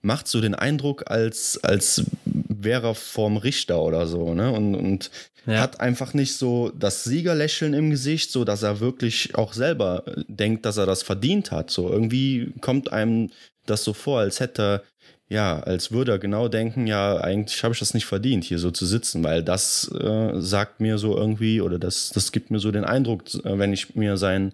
[0.01, 4.51] macht so den Eindruck, als, als wäre er vorm Richter oder so, ne?
[4.51, 5.11] Und, und
[5.45, 5.59] ja.
[5.59, 10.65] hat einfach nicht so das Siegerlächeln im Gesicht, so dass er wirklich auch selber denkt,
[10.65, 11.71] dass er das verdient hat.
[11.71, 13.31] So irgendwie kommt einem
[13.65, 14.83] das so vor, als hätte er
[15.31, 18.69] ja, als würde er genau denken, ja, eigentlich habe ich das nicht verdient, hier so
[18.69, 22.69] zu sitzen, weil das äh, sagt mir so irgendwie oder das, das gibt mir so
[22.69, 24.51] den Eindruck, äh, wenn ich mir seinen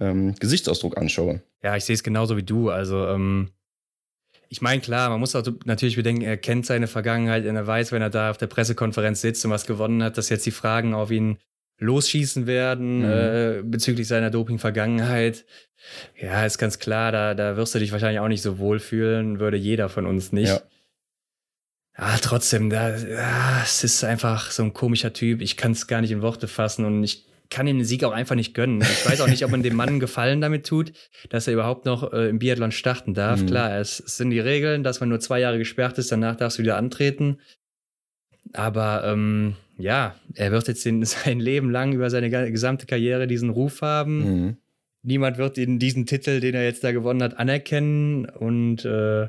[0.00, 1.42] ähm, Gesichtsausdruck anschaue.
[1.62, 2.70] Ja, ich sehe es genauso wie du.
[2.70, 3.52] Also, ähm,
[4.48, 7.92] ich meine, klar, man muss auch natürlich bedenken, er kennt seine Vergangenheit und er weiß,
[7.92, 10.92] wenn er da auf der Pressekonferenz sitzt und was gewonnen hat, dass jetzt die Fragen
[10.92, 11.38] auf ihn
[11.78, 13.04] losschießen werden mhm.
[13.04, 15.44] äh, bezüglich seiner Doping-Vergangenheit.
[16.20, 19.56] Ja, ist ganz klar, da, da wirst du dich wahrscheinlich auch nicht so wohlfühlen, würde
[19.56, 20.48] jeder von uns nicht.
[20.48, 20.60] Ja.
[21.98, 25.40] Ja, trotzdem, da, ja, es ist einfach so ein komischer Typ.
[25.40, 28.12] Ich kann es gar nicht in Worte fassen und ich kann ihm den Sieg auch
[28.12, 28.82] einfach nicht gönnen.
[28.82, 30.92] Ich weiß auch nicht, ob man dem Mann einen Gefallen damit tut,
[31.30, 33.40] dass er überhaupt noch äh, im Biathlon starten darf.
[33.40, 33.46] Mhm.
[33.46, 36.58] Klar, es, es, sind die Regeln, dass man nur zwei Jahre gesperrt ist, danach darfst
[36.58, 37.38] du wieder antreten.
[38.52, 43.50] Aber ähm, ja, er wird jetzt den, sein Leben lang über seine gesamte Karriere diesen
[43.50, 44.18] Ruf haben.
[44.18, 44.56] Mhm
[45.06, 49.28] niemand wird ihn diesen Titel, den er jetzt da gewonnen hat, anerkennen und äh,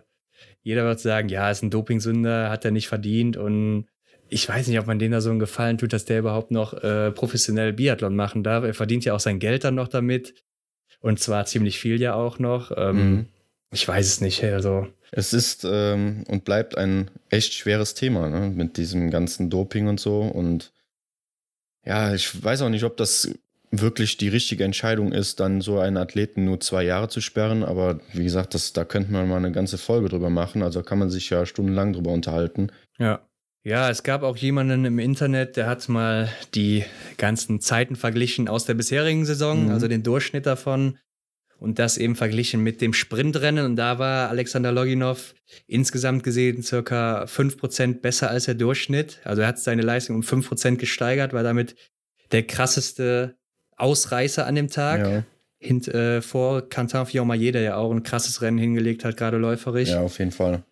[0.64, 3.86] jeder wird sagen, ja, ist ein Dopingsünder, hat er nicht verdient und
[4.28, 6.74] ich weiß nicht, ob man denen da so einen Gefallen tut, dass der überhaupt noch
[6.84, 8.66] äh, professionell Biathlon machen darf.
[8.66, 10.34] Er verdient ja auch sein Geld dann noch damit
[11.00, 12.72] und zwar ziemlich viel ja auch noch.
[12.76, 13.26] Ähm, mhm.
[13.72, 14.88] Ich weiß es nicht, also.
[15.12, 18.50] Es ist ähm, und bleibt ein echt schweres Thema ne?
[18.50, 20.72] mit diesem ganzen Doping und so und
[21.86, 23.32] ja, ich weiß auch nicht, ob das
[23.72, 27.64] wirklich die richtige Entscheidung ist, dann so einen Athleten nur zwei Jahre zu sperren.
[27.64, 30.64] Aber wie gesagt, das, da könnte man mal eine ganze Folge drüber machen.
[30.64, 32.72] Also kann man sich ja stundenlang drüber unterhalten.
[32.98, 33.22] Ja.
[33.64, 36.86] Ja, es gab auch jemanden im Internet, der hat mal die
[37.18, 39.72] ganzen Zeiten verglichen aus der bisherigen Saison, mhm.
[39.72, 40.98] also den Durchschnitt davon.
[41.60, 43.66] Und das eben verglichen mit dem Sprintrennen.
[43.66, 45.34] Und da war Alexander Loginov
[45.66, 49.20] insgesamt gesehen circa 5% besser als der Durchschnitt.
[49.24, 51.76] Also er hat seine Leistung um 5% gesteigert, war damit
[52.32, 53.38] der krasseste
[53.76, 55.00] Ausreißer an dem Tag.
[55.00, 55.24] Ja.
[55.60, 59.90] Hint, äh, vor Quentin Fillon-Maillet, der ja auch ein krasses Rennen hingelegt hat, gerade läuferisch.
[59.90, 60.64] Ja, auf jeden Fall.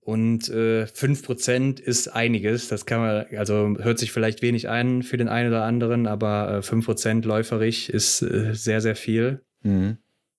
[0.00, 2.66] Und äh, 5% ist einiges.
[2.66, 6.56] Das kann man, also hört sich vielleicht wenig ein für den einen oder anderen, aber
[6.56, 9.44] äh, 5% läuferisch ist äh, sehr, sehr viel.
[9.62, 9.98] Mhm.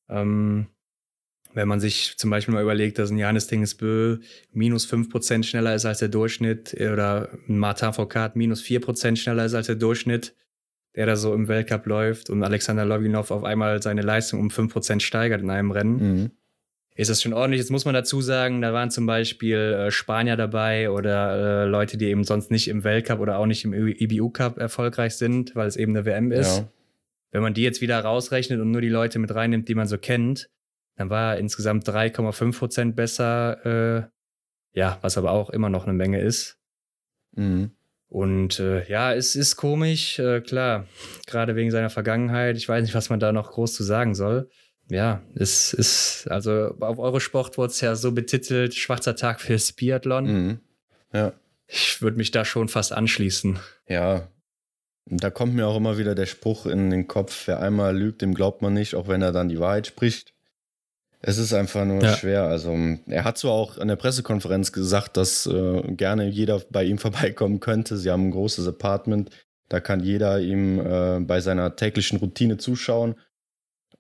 [0.10, 0.67] Ähm,
[1.53, 4.19] wenn man sich zum Beispiel mal überlegt, dass ein Janis Tingesbö
[4.51, 9.53] minus 5% schneller ist als der Durchschnitt oder ein Martin Foucault minus 4% schneller ist
[9.53, 10.34] als der Durchschnitt,
[10.95, 15.01] der da so im Weltcup läuft und Alexander Loginov auf einmal seine Leistung um 5%
[15.01, 16.31] steigert in einem Rennen, mhm.
[16.95, 17.60] ist das schon ordentlich.
[17.60, 21.97] Jetzt muss man dazu sagen, da waren zum Beispiel äh, Spanier dabei oder äh, Leute,
[21.97, 25.67] die eben sonst nicht im Weltcup oder auch nicht im IBU Cup erfolgreich sind, weil
[25.67, 26.60] es eben eine WM ist.
[26.60, 26.67] Ja.
[27.31, 29.97] Wenn man die jetzt wieder rausrechnet und nur die Leute mit reinnimmt, die man so
[29.97, 30.49] kennt,
[30.95, 33.65] dann war er insgesamt 3,5% besser.
[33.65, 36.59] Äh, ja, was aber auch immer noch eine Menge ist.
[37.35, 37.71] Mhm.
[38.07, 40.85] Und äh, ja, es ist komisch, äh, klar,
[41.27, 42.57] gerade wegen seiner Vergangenheit.
[42.57, 44.49] Ich weiß nicht, was man da noch groß zu sagen soll.
[44.89, 50.25] Ja, es ist, also auf Eurosport wurde es ja so betitelt, schwarzer Tag fürs Biathlon.
[50.25, 50.59] Mhm.
[51.13, 51.33] Ja.
[51.67, 53.59] Ich würde mich da schon fast anschließen.
[53.87, 54.27] Ja.
[55.05, 58.33] Da kommt mir auch immer wieder der Spruch in den Kopf, wer einmal lügt, dem
[58.33, 60.33] glaubt man nicht, auch wenn er dann die Wahrheit spricht.
[61.23, 62.15] Es ist einfach nur ja.
[62.15, 62.43] schwer.
[62.43, 62.75] Also
[63.07, 67.59] er hat zwar auch in der Pressekonferenz gesagt, dass äh, gerne jeder bei ihm vorbeikommen
[67.59, 67.97] könnte.
[67.97, 69.29] Sie haben ein großes Apartment.
[69.69, 73.15] Da kann jeder ihm äh, bei seiner täglichen Routine zuschauen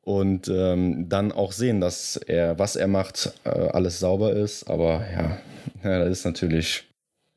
[0.01, 4.69] und ähm, dann auch sehen, dass er, was er macht, äh, alles sauber ist.
[4.69, 5.37] Aber ja,
[5.83, 6.90] ja, das ist natürlich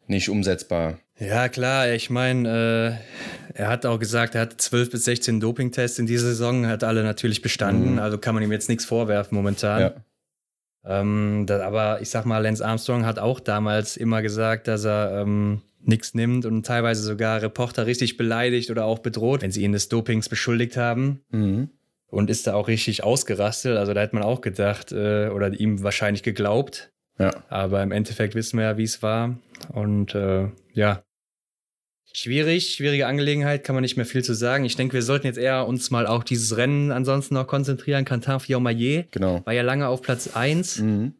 [0.06, 0.98] nicht umsetzbar.
[1.18, 1.92] Ja, klar.
[1.92, 3.00] Ich meine,
[3.54, 6.82] äh, er hat auch gesagt, er hat 12 bis 16 Dopingtests in dieser Saison, hat
[6.82, 7.92] alle natürlich bestanden.
[7.92, 7.98] Mhm.
[7.98, 9.80] Also kann man ihm jetzt nichts vorwerfen momentan.
[9.80, 9.94] Ja.
[10.84, 15.22] Ähm, das, aber ich sag mal, Lance Armstrong hat auch damals immer gesagt, dass er
[15.22, 19.72] ähm, nichts nimmt und teilweise sogar Reporter richtig beleidigt oder auch bedroht, wenn sie ihn
[19.72, 21.20] des Dopings beschuldigt haben.
[21.30, 21.70] Mhm.
[22.06, 23.76] Und ist da auch richtig ausgerastet.
[23.76, 26.92] Also da hätte man auch gedacht äh, oder ihm wahrscheinlich geglaubt.
[27.18, 27.32] Ja.
[27.48, 29.36] Aber im Endeffekt wissen wir ja, wie es war.
[29.72, 31.02] Und äh, ja,
[32.14, 34.64] schwierig, schwierige Angelegenheit, kann man nicht mehr viel zu sagen.
[34.64, 38.04] Ich denke, wir sollten jetzt eher uns mal auch dieses Rennen ansonsten noch konzentrieren.
[38.04, 39.42] Quentin Fiormaillet genau.
[39.44, 41.14] war ja lange auf Platz 1 mhm.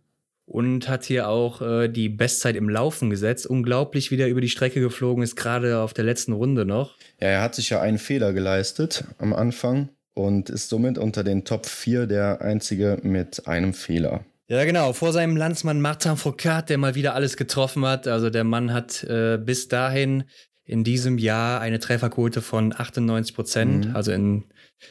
[0.47, 3.47] und hat hier auch äh, die Bestzeit im Laufen gesetzt.
[3.47, 6.97] Unglaublich, wie der über die Strecke geflogen ist, gerade auf der letzten Runde noch.
[7.21, 11.45] Ja, er hat sich ja einen Fehler geleistet am Anfang und ist somit unter den
[11.45, 14.25] Top 4 der einzige mit einem Fehler.
[14.47, 14.93] Ja, genau.
[14.93, 18.07] Vor seinem Landsmann Martin Foucault, der mal wieder alles getroffen hat.
[18.07, 20.25] Also der Mann hat äh, bis dahin
[20.65, 23.89] in diesem Jahr eine Trefferquote von 98 Prozent.
[23.89, 23.97] Mhm.
[23.97, 24.45] Also in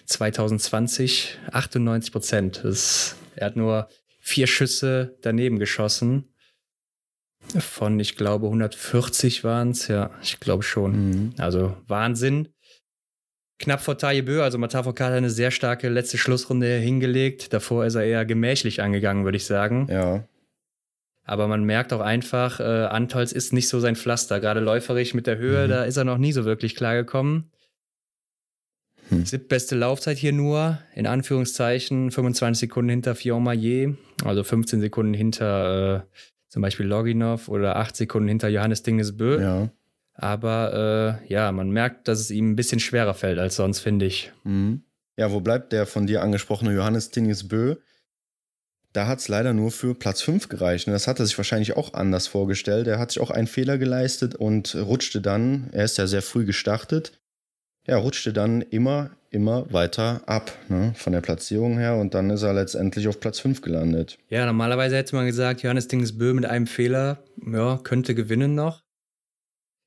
[0.06, 2.64] 2020 98 Prozent.
[3.36, 3.90] Er hat nur
[4.20, 6.30] vier Schüsse daneben geschossen.
[7.60, 9.88] Von, ich glaube, 140 waren es.
[9.88, 11.10] Ja, ich glaube schon.
[11.10, 11.34] Mhm.
[11.38, 12.53] Also Wahnsinn
[13.60, 17.54] knapp vor Taillebö, also Matafo hat eine sehr starke letzte Schlussrunde hingelegt.
[17.54, 19.88] Davor ist er eher gemächlich angegangen, würde ich sagen.
[19.90, 20.24] Ja.
[21.26, 24.40] Aber man merkt auch einfach, äh, Antolz ist nicht so sein Pflaster.
[24.40, 25.70] Gerade läuferig mit der Höhe, mhm.
[25.70, 27.50] da ist er noch nie so wirklich klargekommen.
[29.10, 29.26] Hm.
[29.26, 35.96] Siebtbeste Laufzeit hier nur, in Anführungszeichen, 25 Sekunden hinter Fion Maillet, also 15 Sekunden hinter
[35.96, 36.02] äh,
[36.50, 39.42] zum Beispiel Loginov oder 8 Sekunden hinter Johannes Dingesbö.
[39.42, 39.70] Ja.
[40.16, 44.06] Aber äh, ja, man merkt, dass es ihm ein bisschen schwerer fällt als sonst, finde
[44.06, 44.32] ich.
[44.44, 44.84] Mhm.
[45.18, 47.76] Ja, wo bleibt der von dir angesprochene Johannes Tinnis Bö?
[48.94, 50.88] Da hat es leider nur für Platz 5 gereicht.
[50.88, 52.88] Das hat er sich wahrscheinlich auch anders vorgestellt.
[52.88, 56.46] Er hat sich auch einen Fehler geleistet und rutschte dann, er ist ja sehr früh
[56.46, 57.20] gestartet,
[57.88, 62.44] ja, rutschte dann immer, immer weiter ab ne, von der Platzierung her und dann ist
[62.44, 64.20] er letztendlich auf Platz 5 gelandet.
[64.30, 68.83] Ja, normalerweise hätte man gesagt, Johannes Dingesbö mit einem Fehler, ja, könnte gewinnen noch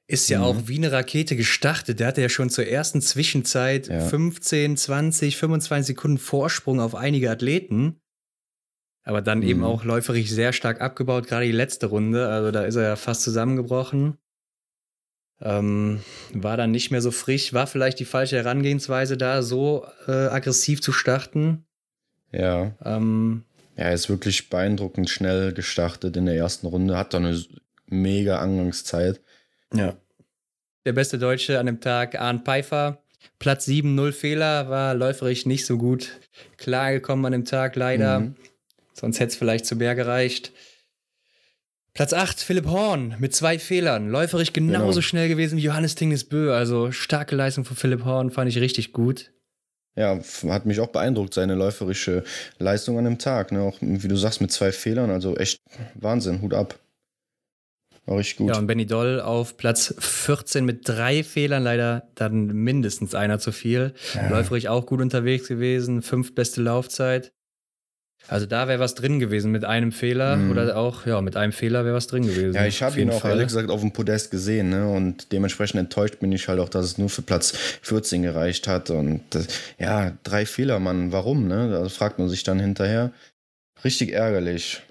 [0.09, 0.45] ist ja mhm.
[0.45, 1.99] auch wie eine Rakete gestartet.
[1.99, 4.01] Der hatte ja schon zur ersten Zwischenzeit ja.
[4.01, 8.01] 15, 20, 25 Sekunden Vorsprung auf einige Athleten.
[9.03, 9.49] Aber dann mhm.
[9.49, 12.29] eben auch läuferig sehr stark abgebaut, gerade die letzte Runde.
[12.29, 14.19] Also da ist er ja fast zusammengebrochen.
[15.41, 16.01] Ähm,
[16.33, 20.81] war dann nicht mehr so frisch, war vielleicht die falsche Herangehensweise da, so äh, aggressiv
[20.81, 21.67] zu starten.
[22.33, 22.73] Ja.
[22.83, 23.45] Ähm,
[23.77, 27.39] ja, er ist wirklich beeindruckend schnell gestartet in der ersten Runde, hat da eine
[27.87, 29.21] mega Angangszeit.
[29.75, 29.97] Ja.
[30.85, 33.03] Der beste Deutsche an dem Tag, Arndt Pfeiffer.
[33.39, 36.21] Platz 7, 0 Fehler, war läuferisch nicht so gut
[36.59, 38.21] klargekommen an dem Tag, leider.
[38.21, 38.37] Mhm.
[38.93, 40.53] Sonst hätte es vielleicht zu mehr gereicht.
[41.93, 44.11] Platz 8, Philipp Horn mit zwei Fehlern.
[44.11, 45.01] Läuferisch genauso genau.
[45.01, 46.55] schnell gewesen wie Johannes Tingesbö.
[46.55, 49.33] Also starke Leistung von Philipp Horn, fand ich richtig gut.
[49.97, 52.23] Ja, hat mich auch beeindruckt, seine läuferische
[52.59, 53.51] Leistung an dem Tag.
[53.51, 53.63] Ne?
[53.63, 55.11] Auch wie du sagst, mit zwei Fehlern.
[55.11, 55.59] Also echt
[55.95, 56.79] Wahnsinn, Hut ab.
[58.07, 58.51] War richtig gut.
[58.51, 63.53] Ja, und Benny Doll auf Platz 14 mit drei Fehlern, leider dann mindestens einer zu
[63.53, 63.95] viel.
[64.15, 64.29] Ja.
[64.29, 67.33] Läuferig auch gut unterwegs gewesen, fünf beste Laufzeit.
[68.29, 70.51] Also da wäre was drin gewesen mit einem Fehler mhm.
[70.51, 72.55] oder auch, ja, mit einem Fehler wäre was drin gewesen.
[72.55, 73.33] Ja, ich habe ihn auch Fall.
[73.33, 74.89] ehrlich gesagt auf dem Podest gesehen ne?
[74.89, 78.91] und dementsprechend enttäuscht bin ich halt auch, dass es nur für Platz 14 gereicht hat
[78.91, 79.47] und das,
[79.79, 81.71] ja, drei Fehler, Mann, warum, ne?
[81.71, 83.13] Da fragt man sich dann hinterher.
[83.85, 84.83] Richtig ärgerlich.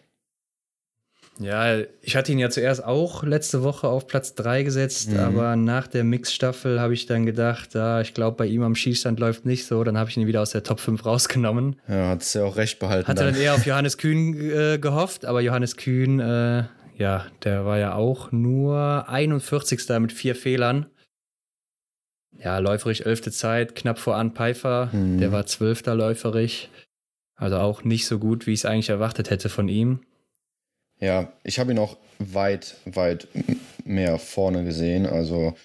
[1.39, 5.19] Ja, ich hatte ihn ja zuerst auch letzte Woche auf Platz 3 gesetzt, mhm.
[5.19, 9.19] aber nach der Mix-Staffel habe ich dann gedacht, ja, ich glaube, bei ihm am Schießstand
[9.19, 9.83] läuft nicht so.
[9.83, 11.75] Dann habe ich ihn wieder aus der Top 5 rausgenommen.
[11.89, 13.07] Ja, hat es ja auch recht behalten.
[13.07, 16.63] Hatte dann, dann eher auf Johannes Kühn äh, gehofft, aber Johannes Kühn, äh,
[16.97, 19.89] ja, der war ja auch nur 41.
[19.99, 20.85] mit vier Fehlern.
[22.37, 23.31] Ja, läuferig 11.
[23.31, 24.89] Zeit, knapp vor Arndt Pfeiffer.
[24.93, 25.19] Mhm.
[25.19, 25.85] Der war 12.
[25.87, 26.69] läuferig.
[27.35, 29.99] Also auch nicht so gut, wie ich es eigentlich erwartet hätte von ihm.
[30.99, 33.27] Ja, ich habe ihn auch weit, weit
[33.83, 35.05] mehr vorne gesehen.
[35.05, 35.55] Also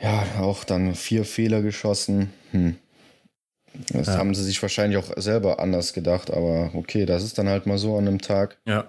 [0.00, 2.32] ja, auch dann vier Fehler geschossen.
[2.52, 2.76] Hm.
[3.92, 4.16] Das ja.
[4.16, 7.78] haben sie sich wahrscheinlich auch selber anders gedacht, aber okay, das ist dann halt mal
[7.78, 8.58] so an einem Tag.
[8.66, 8.86] Ja.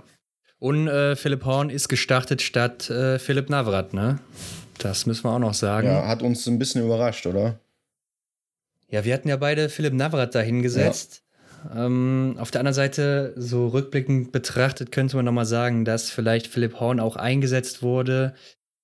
[0.59, 4.19] Und äh, Philipp Horn ist gestartet statt äh, Philipp Navrat, ne?
[4.77, 5.87] Das müssen wir auch noch sagen.
[5.87, 7.59] Ja, hat uns ein bisschen überrascht, oder?
[8.87, 11.20] Ja, wir hatten ja beide Philipp Navrat da hingesetzt.
[11.75, 16.79] Ähm, auf der anderen Seite, so rückblickend betrachtet, könnte man nochmal sagen, dass vielleicht Philipp
[16.79, 18.33] Horn auch eingesetzt wurde,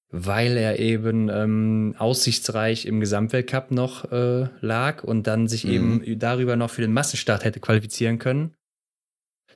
[0.09, 6.01] weil er eben ähm, aussichtsreich im Gesamtweltcup noch äh, lag und dann sich mhm.
[6.01, 8.53] eben darüber noch für den Massenstart hätte qualifizieren können.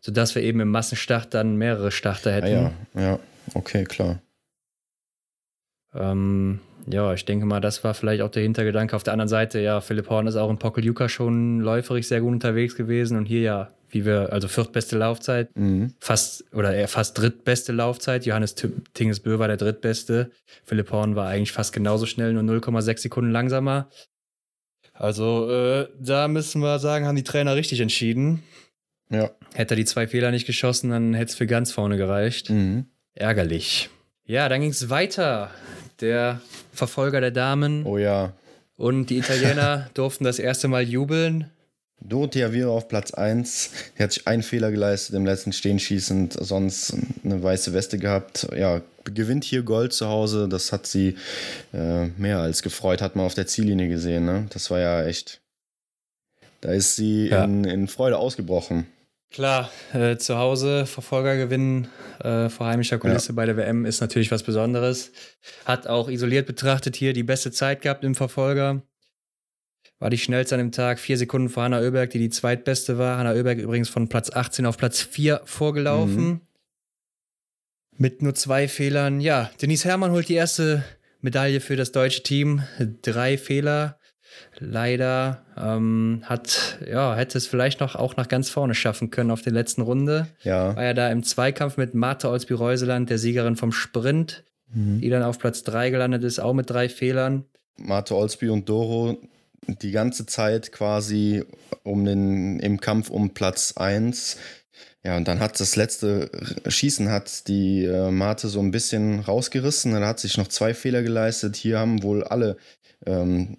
[0.02, 2.48] Sodass wir eben im Massenstart dann mehrere Starter hätten.
[2.48, 3.20] Ah, ja, ja,
[3.54, 4.20] okay, klar.
[5.94, 8.96] Ähm, ja, ich denke mal, das war vielleicht auch der Hintergedanke.
[8.96, 12.32] Auf der anderen Seite, ja, Philipp Horn ist auch in Pokeljuka schon läuferig sehr gut
[12.32, 15.94] unterwegs gewesen und hier ja, wie wir, also viertbeste Laufzeit, mhm.
[16.00, 18.26] fast oder eher fast drittbeste Laufzeit.
[18.26, 18.56] Johannes
[18.94, 20.32] Tingesbö war der drittbeste.
[20.64, 23.90] Philipp Horn war eigentlich fast genauso schnell, nur 0,6 Sekunden langsamer.
[24.94, 28.44] Also, äh, da müssen wir sagen, haben die Trainer richtig entschieden.
[29.10, 29.32] Ja.
[29.54, 32.50] Hätte er die zwei Fehler nicht geschossen, dann hätte es für ganz vorne gereicht.
[32.50, 32.86] Mhm.
[33.14, 33.90] Ärgerlich.
[34.26, 35.52] Ja, dann ging es weiter
[36.02, 36.42] der
[36.74, 37.86] Verfolger der Damen.
[37.86, 38.34] Oh ja.
[38.78, 41.52] Und die Italiener durften das erste Mal jubeln.
[42.04, 43.72] Dorothea Viera auf Platz 1.
[43.98, 48.48] Die hat sich einen Fehler geleistet im letzten Stehenschießen, sonst eine weiße Weste gehabt.
[48.58, 50.50] Ja, gewinnt hier Gold zu Hause.
[50.50, 51.16] Das hat sie
[51.74, 54.26] äh, mehr als gefreut, hat man auf der Ziellinie gesehen.
[54.26, 54.48] Ne?
[54.50, 55.42] Das war ja echt.
[56.62, 57.44] Da ist sie ja.
[57.44, 58.88] in, in Freude ausgebrochen.
[59.32, 61.88] Klar, äh, zu Hause Verfolger gewinnen
[62.20, 63.36] äh, vor heimischer Kulisse ja.
[63.36, 65.14] bei der WM ist natürlich was Besonderes.
[65.64, 68.82] Hat auch isoliert betrachtet hier die beste Zeit gehabt im Verfolger.
[70.00, 73.18] War die schnellste an dem Tag, vier Sekunden vor Hanna Oeberg, die die zweitbeste war.
[73.18, 76.26] Hanna Oeberg übrigens von Platz 18 auf Platz 4 vorgelaufen.
[76.26, 76.42] Mhm.
[77.98, 79.22] Mit nur zwei Fehlern.
[79.22, 80.84] Ja, Denise Herrmann holt die erste
[81.22, 82.64] Medaille für das deutsche Team.
[83.02, 83.98] Drei Fehler
[84.62, 89.42] leider ähm, hat, ja, hätte es vielleicht noch auch nach ganz vorne schaffen können auf
[89.42, 90.28] der letzten Runde.
[90.44, 90.76] Ja.
[90.76, 94.44] War ja da im Zweikampf mit Martha Olsby-Reuseland, der Siegerin vom Sprint,
[94.74, 95.02] mhm.
[95.02, 97.46] die dann auf Platz 3 gelandet ist, auch mit drei Fehlern.
[97.78, 99.18] Martha Olsby und Doro
[99.68, 101.44] die ganze Zeit quasi
[101.84, 104.38] um den, im Kampf um Platz 1.
[105.04, 106.30] Ja, und dann hat das letzte
[106.68, 109.94] Schießen hat die äh, Mate so ein bisschen rausgerissen.
[109.94, 111.56] Dann hat sich noch zwei Fehler geleistet.
[111.56, 112.58] Hier haben wohl alle
[113.06, 113.58] ähm,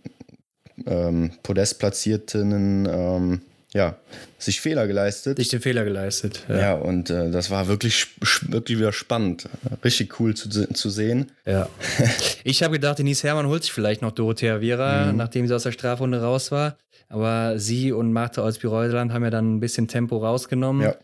[0.86, 3.40] ähm, Podestplatzierten ähm,
[3.74, 3.96] ja,
[4.38, 5.38] sich Fehler geleistet.
[5.38, 6.44] Sich den Fehler geleistet.
[6.48, 8.06] Ja, ja und äh, das war wirklich,
[8.42, 9.48] wirklich wieder spannend.
[9.82, 11.32] Richtig cool zu, zu sehen.
[11.46, 11.68] Ja.
[12.44, 15.16] ich habe gedacht, Denise Hermann holt sich vielleicht noch Dorothea Viera, mhm.
[15.16, 16.76] nachdem sie aus der Strafrunde raus war.
[17.08, 20.82] Aber sie und Martha Olsby-Reuseland haben ja dann ein bisschen Tempo rausgenommen.
[20.82, 20.96] Ja.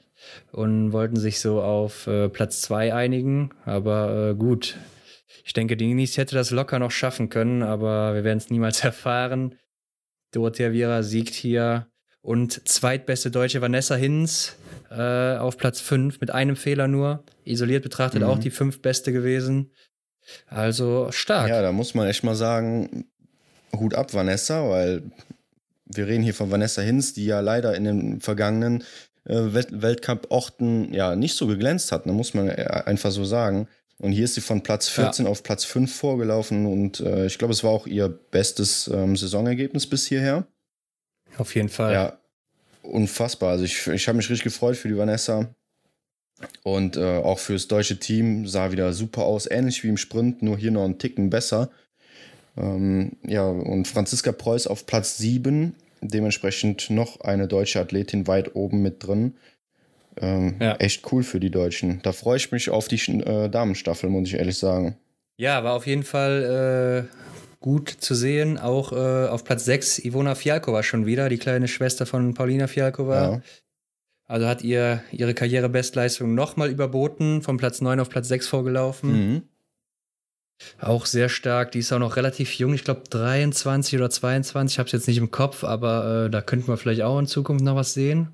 [0.52, 3.50] Und wollten sich so auf äh, Platz 2 einigen.
[3.64, 4.76] Aber äh, gut,
[5.44, 9.56] ich denke, Denise hätte das locker noch schaffen können, aber wir werden es niemals erfahren.
[10.32, 11.86] Dorothea Viera siegt hier
[12.20, 14.56] und zweitbeste Deutsche Vanessa Hinz
[14.90, 17.24] äh, auf Platz 5 mit einem Fehler nur.
[17.44, 18.28] Isoliert betrachtet mhm.
[18.28, 19.70] auch die fünf beste gewesen.
[20.46, 21.48] Also stark.
[21.48, 23.06] Ja, da muss man echt mal sagen,
[23.74, 25.02] Hut ab, Vanessa, weil
[25.86, 28.84] wir reden hier von Vanessa Hinz, die ja leider in den vergangenen
[29.24, 32.06] äh, Weltcup-Orten ja nicht so geglänzt hat.
[32.06, 33.68] Da muss man einfach so sagen.
[33.98, 35.30] Und hier ist sie von Platz 14 ja.
[35.30, 39.88] auf Platz 5 vorgelaufen und äh, ich glaube, es war auch ihr bestes ähm, Saisonergebnis
[39.88, 40.46] bis hierher.
[41.36, 41.92] Auf jeden Fall.
[41.92, 42.18] Ja,
[42.82, 43.50] unfassbar.
[43.50, 45.52] Also ich, ich habe mich richtig gefreut für die Vanessa.
[46.62, 50.56] Und äh, auch fürs deutsche Team sah wieder super aus, ähnlich wie im Sprint, nur
[50.56, 51.70] hier noch einen Ticken besser.
[52.56, 58.82] Ähm, ja, und Franziska Preuß auf Platz 7, dementsprechend noch eine deutsche Athletin weit oben
[58.82, 59.34] mit drin.
[60.20, 60.76] Ähm, ja.
[60.76, 62.00] Echt cool für die Deutschen.
[62.02, 64.96] Da freue ich mich auf die äh, Damenstaffel, muss ich ehrlich sagen.
[65.36, 67.16] Ja, war auf jeden Fall äh,
[67.60, 68.58] gut zu sehen.
[68.58, 73.22] Auch äh, auf Platz 6 Ivona Fialkova schon wieder, die kleine Schwester von Paulina Fialkova.
[73.22, 73.42] Ja.
[74.26, 79.10] Also hat ihr ihre Karrierebestleistung nochmal überboten, von Platz 9 auf Platz 6 vorgelaufen.
[79.12, 79.42] Mhm.
[80.80, 81.72] Auch sehr stark.
[81.72, 85.08] Die ist auch noch relativ jung, ich glaube 23 oder 22, ich habe es jetzt
[85.08, 88.28] nicht im Kopf, aber äh, da könnten wir vielleicht auch in Zukunft noch was sehen.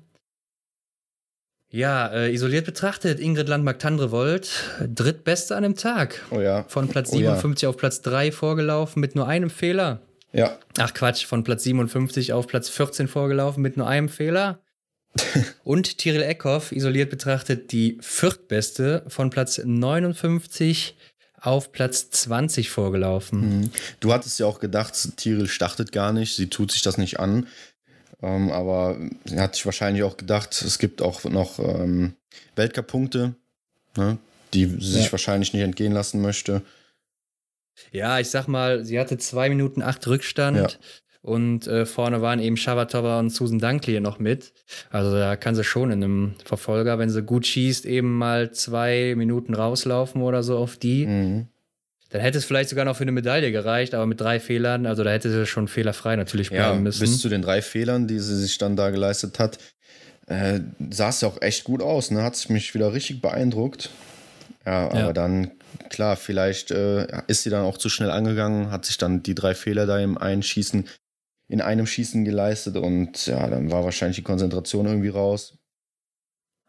[1.69, 4.49] Ja, äh, isoliert betrachtet, Ingrid Landmark-Tandrevold,
[4.87, 6.21] drittbeste an dem Tag.
[6.31, 6.63] Oh ja.
[6.67, 7.69] Von Platz 57 oh ja.
[7.69, 10.01] auf Platz 3 vorgelaufen mit nur einem Fehler.
[10.31, 10.57] Ja.
[10.77, 14.59] Ach Quatsch, von Platz 57 auf Platz 14 vorgelaufen mit nur einem Fehler.
[15.63, 20.95] Und Tiril Eckhoff, isoliert betrachtet, die viertbeste von Platz 59
[21.39, 23.59] auf Platz 20 vorgelaufen.
[23.59, 23.71] Mhm.
[23.99, 27.47] Du hattest ja auch gedacht, Tiril startet gar nicht, sie tut sich das nicht an.
[28.21, 28.97] Ähm, aber
[29.29, 32.15] er hat sich wahrscheinlich auch gedacht, es gibt auch noch ähm,
[32.55, 33.35] Weltcup-Punkte,
[33.97, 34.17] ne,
[34.53, 35.01] die sie ja.
[35.01, 36.61] sich wahrscheinlich nicht entgehen lassen möchte.
[37.91, 40.57] Ja, ich sag mal, sie hatte zwei Minuten acht Rückstand.
[40.57, 40.67] Ja.
[41.21, 44.53] Und äh, vorne waren eben Shavatova und Susan Dunkley noch mit.
[44.91, 49.15] Also da kann sie schon in einem Verfolger, wenn sie gut schießt, eben mal zwei
[49.17, 51.07] Minuten rauslaufen oder so auf die.
[51.07, 51.47] Mhm.
[52.09, 55.03] Dann hätte es vielleicht sogar noch für eine Medaille gereicht, aber mit drei Fehlern, also
[55.03, 57.01] da hätte sie schon fehlerfrei natürlich bleiben ja, müssen.
[57.01, 59.57] Bis zu den drei Fehlern, die sie sich dann da geleistet hat.
[60.27, 60.59] äh,
[60.91, 62.23] sah es ja auch echt gut aus, ne?
[62.23, 63.89] Hat mich wieder richtig beeindruckt.
[64.65, 65.13] Ja, aber ja.
[65.13, 65.51] dann,
[65.89, 69.53] klar, vielleicht äh, ist sie dann auch zu schnell angegangen, hat sich dann die drei
[69.53, 70.87] Fehler da im Einschießen,
[71.47, 75.57] in einem Schießen geleistet und ja, dann war wahrscheinlich die Konzentration irgendwie raus.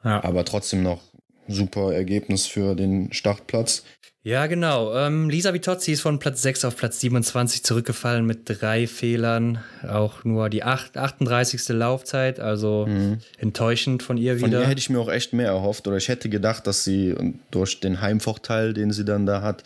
[0.04, 0.22] Ja.
[0.22, 1.00] Aber trotzdem noch
[1.48, 3.84] super Ergebnis für den Startplatz.
[4.26, 4.92] Ja, genau.
[4.92, 9.60] Ähm, Lisa Vitozzi ist von Platz 6 auf Platz 27 zurückgefallen mit drei Fehlern.
[9.88, 11.68] Auch nur die 8, 38.
[11.68, 13.18] Laufzeit, also mhm.
[13.38, 14.48] enttäuschend von ihr wieder.
[14.48, 17.14] Von ihr hätte ich mir auch echt mehr erhofft oder ich hätte gedacht, dass sie
[17.52, 19.62] durch den Heimvorteil, den sie dann da hat,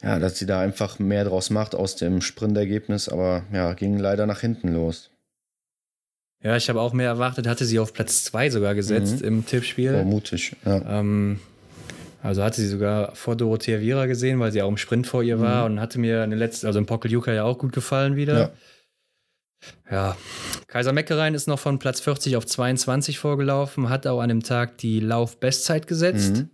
[0.00, 4.26] ja, dass sie da einfach mehr draus macht aus dem Sprintergebnis, aber ja, ging leider
[4.28, 5.10] nach hinten los.
[6.40, 9.26] Ja, ich habe auch mehr erwartet, hatte sie auf Platz 2 sogar gesetzt mhm.
[9.26, 9.96] im Tippspiel.
[10.00, 11.00] Oh, mutig, ja.
[11.00, 11.40] Ähm,
[12.22, 15.40] also hatte sie sogar vor Dorothea Viera gesehen, weil sie auch im Sprint vor ihr
[15.40, 15.74] war mhm.
[15.74, 18.38] und hatte mir in den letzten, also im Pokeljuka ja auch gut gefallen wieder.
[18.38, 18.50] Ja.
[19.90, 20.16] Ja,
[20.68, 24.78] Kaiser Meckerein ist noch von Platz 40 auf 22 vorgelaufen, hat auch an dem Tag
[24.78, 26.36] die Laufbestzeit gesetzt.
[26.36, 26.50] Mhm.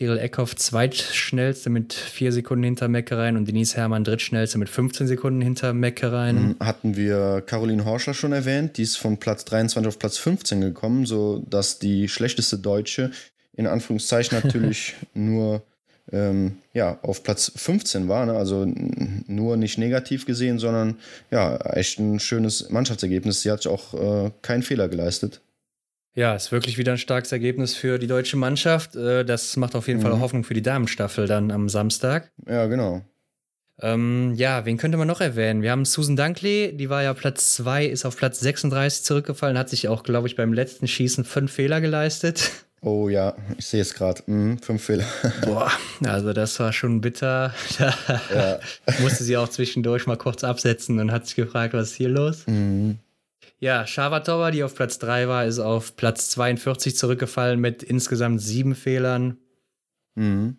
[0.00, 5.72] Eckhoff zweitschnellste mit vier Sekunden hinter Meckerein und Denise Hermann drittschnellste mit 15 Sekunden hinter
[5.72, 6.48] Meckerein.
[6.48, 10.60] Mhm, hatten wir Caroline Horscher schon erwähnt, die ist von Platz 23 auf Platz 15
[10.60, 13.12] gekommen, sodass die schlechteste Deutsche
[13.56, 15.62] in Anführungszeichen natürlich nur
[16.12, 18.26] ähm, ja, auf Platz 15 war.
[18.26, 18.34] Ne?
[18.34, 18.66] Also
[19.26, 20.98] nur nicht negativ gesehen, sondern
[21.30, 23.42] ja, echt ein schönes Mannschaftsergebnis.
[23.42, 25.40] Sie hat auch äh, keinen Fehler geleistet.
[26.16, 28.94] Ja, ist wirklich wieder ein starkes Ergebnis für die deutsche Mannschaft.
[28.94, 30.04] Äh, das macht auf jeden mhm.
[30.04, 32.30] Fall Hoffnung für die Damenstaffel dann am Samstag.
[32.46, 33.02] Ja, genau.
[33.80, 35.62] Ähm, ja, wen könnte man noch erwähnen?
[35.62, 39.68] Wir haben Susan Dunkley, die war ja Platz 2, ist auf Platz 36 zurückgefallen, hat
[39.68, 42.52] sich auch, glaube ich, beim letzten Schießen fünf Fehler geleistet.
[42.86, 44.22] Oh ja, ich sehe es gerade.
[44.26, 45.06] Mhm, fünf Fehler.
[45.46, 45.72] Boah,
[46.04, 47.54] also das war schon bitter.
[47.78, 47.94] Da
[48.34, 48.60] ja.
[49.00, 52.46] musste sie auch zwischendurch mal kurz absetzen und hat sich gefragt, was ist hier los?
[52.46, 52.98] Mhm.
[53.58, 58.74] Ja, Shavatova, die auf Platz 3 war, ist auf Platz 42 zurückgefallen mit insgesamt sieben
[58.74, 59.38] Fehlern.
[60.14, 60.58] Mhm.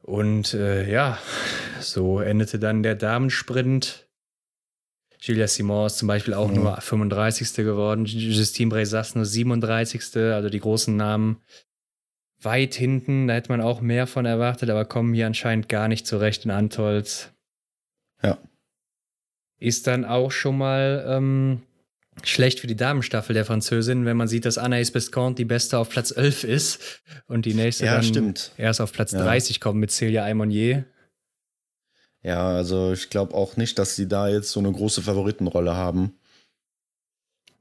[0.00, 1.18] Und äh, ja,
[1.80, 4.07] so endete dann der Damensprint.
[5.20, 6.56] Julia Simon ist zum Beispiel auch mhm.
[6.56, 7.54] nur 35.
[7.56, 10.16] geworden, Justine Brezas nur 37.
[10.16, 11.38] Also die großen Namen
[12.40, 16.06] weit hinten, da hätte man auch mehr von erwartet, aber kommen hier anscheinend gar nicht
[16.06, 17.32] zurecht in Antolz.
[18.22, 18.38] Ja.
[19.58, 21.62] Ist dann auch schon mal ähm,
[22.22, 25.90] schlecht für die Damenstaffel der Französin, wenn man sieht, dass Anaïs Bescont die beste auf
[25.90, 28.52] Platz 11 ist und die nächste ja, dann stimmt.
[28.56, 29.22] erst auf Platz ja.
[29.22, 30.84] 30 kommt mit Celia Aymonier.
[32.22, 36.18] Ja, also ich glaube auch nicht, dass sie da jetzt so eine große Favoritenrolle haben.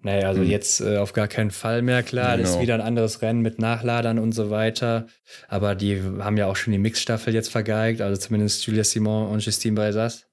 [0.01, 0.49] Naja, also hm.
[0.49, 2.03] jetzt äh, auf gar keinen Fall mehr.
[2.03, 2.43] Klar, genau.
[2.43, 5.07] das ist wieder ein anderes Rennen mit Nachladern und so weiter.
[5.47, 9.43] Aber die haben ja auch schon die Mixstaffel jetzt vergeigt, also zumindest Julia Simon und
[9.43, 10.27] Justine Brezas.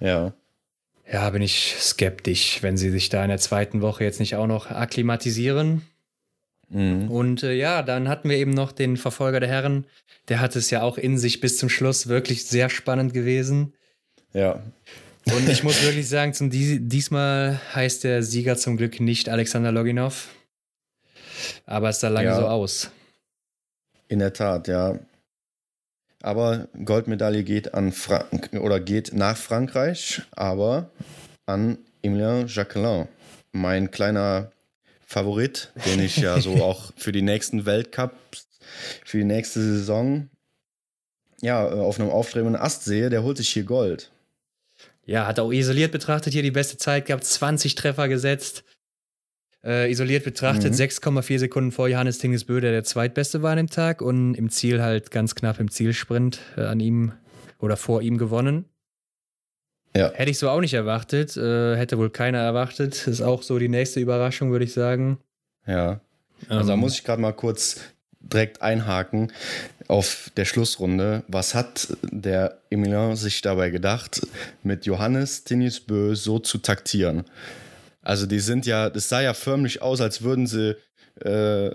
[0.00, 0.34] Ja.
[1.10, 4.46] Ja, bin ich skeptisch, wenn sie sich da in der zweiten Woche jetzt nicht auch
[4.46, 5.82] noch akklimatisieren.
[6.74, 7.08] Mhm.
[7.08, 9.86] Und äh, ja, dann hatten wir eben noch den Verfolger der Herren.
[10.28, 13.72] Der hat es ja auch in sich bis zum Schluss wirklich sehr spannend gewesen.
[14.32, 14.60] Ja.
[15.26, 20.28] Und ich muss wirklich sagen, zum diesmal heißt der Sieger zum Glück nicht Alexander Loginov.
[21.64, 22.36] Aber es sah lange ja.
[22.36, 22.90] so aus.
[24.08, 24.98] In der Tat, ja.
[26.22, 30.90] Aber Goldmedaille geht an Frank oder geht nach Frankreich, aber
[31.46, 33.06] an Emilien Jacquelin.
[33.52, 34.50] Mein kleiner
[35.06, 38.48] Favorit, den ich ja so auch für die nächsten Weltcups,
[39.04, 40.28] für die nächste Saison
[41.40, 44.10] ja, auf einem aufstrebenden Ast sehe, der holt sich hier Gold.
[45.04, 48.64] Ja, hat auch isoliert betrachtet hier die beste Zeit gehabt, 20 Treffer gesetzt.
[49.62, 50.78] Äh, isoliert betrachtet mhm.
[50.78, 54.82] 6,4 Sekunden vor Johannes Tingesbö, der der zweitbeste war an dem Tag und im Ziel
[54.82, 57.12] halt ganz knapp im Zielsprint äh, an ihm
[57.58, 58.66] oder vor ihm gewonnen.
[59.96, 60.12] Ja.
[60.12, 61.36] Hätte ich so auch nicht erwartet.
[61.36, 63.06] Äh, hätte wohl keiner erwartet.
[63.06, 65.18] Ist auch so die nächste Überraschung, würde ich sagen.
[65.66, 66.00] Ja.
[66.48, 66.66] Also ähm.
[66.66, 67.80] da muss ich gerade mal kurz
[68.20, 69.32] direkt einhaken
[69.88, 71.22] auf der Schlussrunde.
[71.28, 74.26] Was hat der Emilien sich dabei gedacht,
[74.62, 77.24] mit Johannes Tinisbö so zu taktieren?
[78.02, 80.76] Also die sind ja, das sah ja förmlich aus, als würden sie
[81.20, 81.70] äh,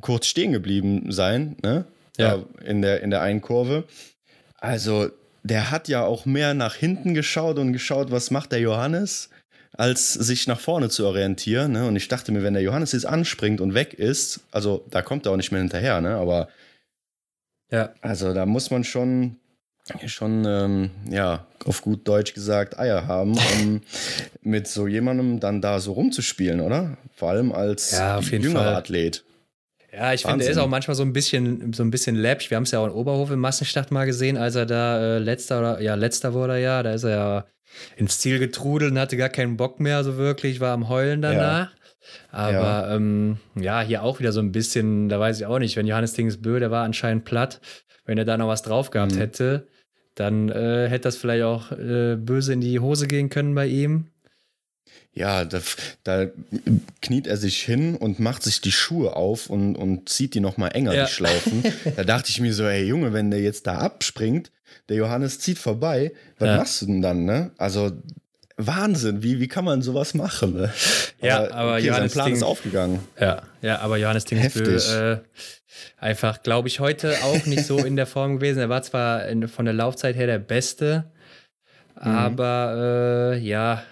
[0.00, 1.84] kurz stehen geblieben sein, ne?
[2.16, 2.44] Ja.
[2.64, 3.84] In der, in der einen Kurve.
[4.58, 5.10] Also
[5.44, 9.28] der hat ja auch mehr nach hinten geschaut und geschaut, was macht der Johannes,
[9.76, 11.72] als sich nach vorne zu orientieren.
[11.72, 11.86] Ne?
[11.86, 15.26] Und ich dachte mir, wenn der Johannes jetzt anspringt und weg ist, also da kommt
[15.26, 16.16] er auch nicht mehr hinterher, ne?
[16.16, 16.48] Aber
[17.70, 17.92] ja.
[18.00, 19.36] Also da muss man schon,
[20.06, 23.82] schon ähm, ja, auf gut Deutsch gesagt, Eier haben, um
[24.42, 26.96] mit so jemandem dann da so rumzuspielen, oder?
[27.14, 29.24] Vor allem als ja, jüngerer Athlet.
[29.96, 32.50] Ja, ich finde, er ist auch manchmal so ein bisschen, so ein bisschen läppisch.
[32.50, 35.18] Wir haben es ja auch in Oberhof im Massenstart mal gesehen, als er da äh,
[35.18, 37.44] letzter oder ja, letzter wurde er ja, da ist er ja
[37.96, 41.70] ins Ziel getrudelt und hatte gar keinen Bock mehr, so wirklich, war am Heulen danach.
[41.70, 41.78] Ja.
[42.30, 42.94] Aber ja.
[42.96, 43.82] Ähm, ja.
[43.82, 46.70] hier auch wieder so ein bisschen, da weiß ich auch nicht, wenn Johannes Dingsbö, der
[46.70, 47.60] war anscheinend platt,
[48.04, 49.18] wenn er da noch was drauf gehabt mhm.
[49.18, 49.68] hätte,
[50.14, 54.10] dann äh, hätte das vielleicht auch äh, böse in die Hose gehen können bei ihm.
[55.14, 55.60] Ja, da,
[56.02, 56.26] da,
[57.00, 60.72] kniet er sich hin und macht sich die Schuhe auf und, und zieht die nochmal
[60.74, 61.04] enger, ja.
[61.04, 61.62] die Schlaufen.
[61.96, 64.50] da dachte ich mir so, ey Junge, wenn der jetzt da abspringt,
[64.88, 66.56] der Johannes zieht vorbei, was ja.
[66.56, 67.52] machst du denn dann, ne?
[67.58, 67.92] Also
[68.56, 70.54] Wahnsinn, wie, wie kann man sowas machen?
[70.54, 70.72] Ne?
[71.20, 73.00] Ja, aber, aber okay, Johannes sein Plan Ding, ist aufgegangen.
[73.18, 75.18] Ja, ja, aber Johannes Dingsbö, äh,
[75.98, 78.60] einfach, glaube ich, heute auch nicht so in der Form gewesen.
[78.60, 81.10] Er war zwar in, von der Laufzeit her der Beste,
[81.96, 82.10] mhm.
[82.10, 83.82] aber äh, ja,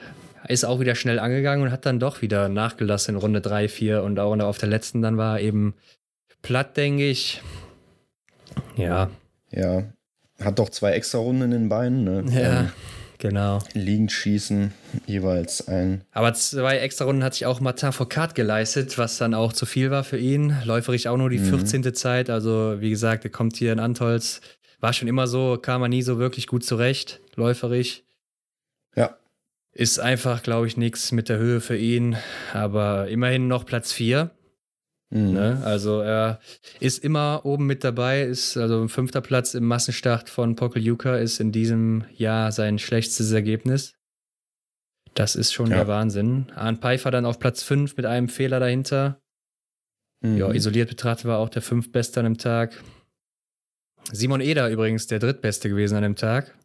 [0.52, 4.02] ist auch wieder schnell angegangen und hat dann doch wieder nachgelassen in Runde 3, 4
[4.02, 5.74] und auch auf der letzten dann war eben
[6.42, 7.42] platt, denke ich.
[8.76, 9.10] Ja.
[9.50, 9.84] Ja,
[10.40, 12.24] hat doch zwei extra Runden in den Beinen, ne?
[12.30, 12.60] Ja.
[12.60, 12.72] Ähm,
[13.22, 13.60] Genau.
[13.72, 14.72] Liegend schießen,
[15.06, 16.02] jeweils ein.
[16.10, 19.92] Aber zwei extra Runden hat sich auch Martin Foucault geleistet, was dann auch zu viel
[19.92, 20.56] war für ihn.
[20.64, 21.60] Läuferig auch nur die mhm.
[21.60, 21.94] 14.
[21.94, 22.30] Zeit.
[22.30, 24.40] Also, wie gesagt, er kommt hier in Antolz.
[24.80, 28.02] War schon immer so, kam er nie so wirklich gut zurecht, läuferig.
[29.74, 32.16] Ist einfach, glaube ich, nichts mit der Höhe für ihn.
[32.52, 34.30] Aber immerhin noch Platz 4.
[35.12, 35.32] Mhm.
[35.32, 35.62] Ne?
[35.64, 36.40] Also er
[36.80, 41.52] ist immer oben mit dabei, ist also fünfter Platz im Massenstart von Pokeljuka, ist in
[41.52, 43.94] diesem Jahr sein schlechtestes Ergebnis.
[45.14, 45.76] Das ist schon ja.
[45.76, 46.46] der Wahnsinn.
[46.54, 49.20] Arndt Pfeiffer dann auf Platz 5 mit einem Fehler dahinter.
[50.22, 50.38] Mhm.
[50.38, 52.82] Ja, isoliert betrachtet war auch der fünftbeste an dem Tag.
[54.10, 56.56] Simon Eder übrigens der drittbeste gewesen an dem Tag.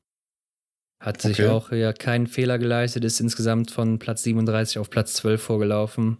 [1.00, 1.48] Hat sich okay.
[1.48, 6.18] auch ja keinen Fehler geleistet, ist insgesamt von Platz 37 auf Platz 12 vorgelaufen.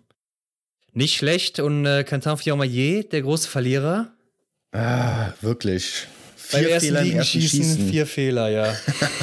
[0.94, 1.60] Nicht schlecht.
[1.60, 4.12] Und äh, Quentin Fiormaillet, der große Verlierer.
[4.72, 6.08] Ah, wirklich.
[6.36, 7.90] Vier Beim ersten Fehler im ersten Schießen, Schießen.
[7.90, 8.76] Vier Fehler, ja.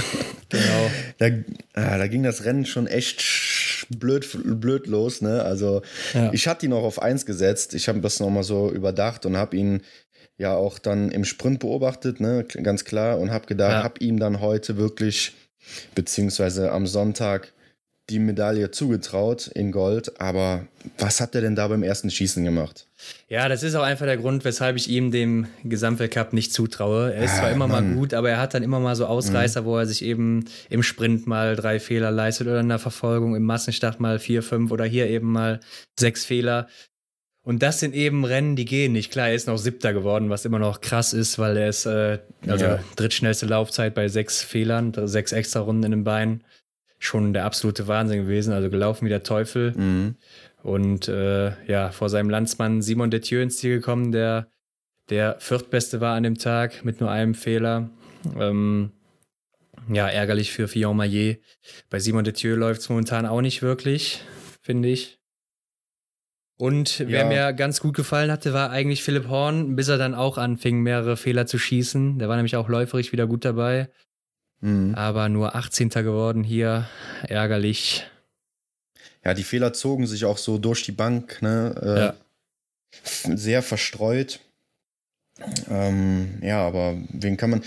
[0.49, 0.91] genau.
[1.19, 1.27] Da,
[1.75, 3.25] ah, da ging das Rennen schon echt
[3.89, 4.29] blöd,
[4.61, 5.21] blöd los.
[5.21, 5.43] Ne?
[5.43, 5.83] Also
[6.13, 6.33] ja.
[6.33, 7.75] ich hatte ihn noch auf eins gesetzt.
[7.75, 9.83] Ich habe das nochmal so überdacht und habe ihn
[10.37, 12.45] ja auch dann im Sprint beobachtet, ne?
[12.45, 13.19] ganz klar.
[13.19, 13.83] Und habe gedacht, ja.
[13.83, 15.33] habe ihm dann heute wirklich,
[15.95, 17.53] beziehungsweise am Sonntag,
[18.11, 20.67] die Medaille zugetraut in Gold, aber
[20.99, 22.87] was hat er denn da beim ersten Schießen gemacht?
[23.29, 27.15] Ja, das ist auch einfach der Grund, weshalb ich ihm dem Gesamtweltcup nicht zutraue.
[27.15, 27.89] Er ist ah, zwar immer Mann.
[27.89, 29.67] mal gut, aber er hat dann immer mal so Ausreißer, mhm.
[29.67, 33.45] wo er sich eben im Sprint mal drei Fehler leistet oder in der Verfolgung, im
[33.45, 35.61] Massenstart mal vier, fünf oder hier eben mal
[35.99, 36.69] sechs Fehler.
[37.45, 39.13] Und das sind eben Rennen, die gehen nicht.
[39.13, 42.19] Klar, er ist noch Siebter geworden, was immer noch krass ist, weil er ist äh,
[42.47, 42.85] also ja.
[42.97, 46.43] drittschnellste Laufzeit bei sechs Fehlern, sechs extra Runden in den Beinen
[46.99, 48.55] schon der absolute Wahnsinn gewesen.
[48.55, 49.73] Also gelaufen wie der Teufel.
[49.73, 50.17] Mhm.
[50.63, 54.49] Und äh, ja, vor seinem Landsmann Simon Detieu ins Ziel gekommen, der
[55.11, 57.91] der viertbeste war an dem Tag mit nur einem Fehler.
[58.39, 58.93] Ähm,
[59.93, 61.43] ja, ärgerlich für Fillon Maillet.
[61.91, 64.23] Bei Simon Detieu läuft es momentan auch nicht wirklich,
[64.63, 65.19] finde ich.
[66.57, 67.27] Und wer ja.
[67.27, 71.17] mir ganz gut gefallen hatte, war eigentlich Philipp Horn, bis er dann auch anfing, mehrere
[71.17, 72.19] Fehler zu schießen.
[72.19, 73.89] Der war nämlich auch läuferig wieder gut dabei.
[74.61, 74.95] Mhm.
[74.95, 75.89] Aber nur 18.
[75.91, 76.89] geworden hier.
[77.27, 78.07] Ärgerlich.
[79.25, 81.75] Ja, die Fehler zogen sich auch so durch die Bank, ne?
[81.83, 82.15] Äh, ja.
[83.37, 84.39] Sehr verstreut.
[85.69, 87.63] Ähm, ja, aber wen kann man.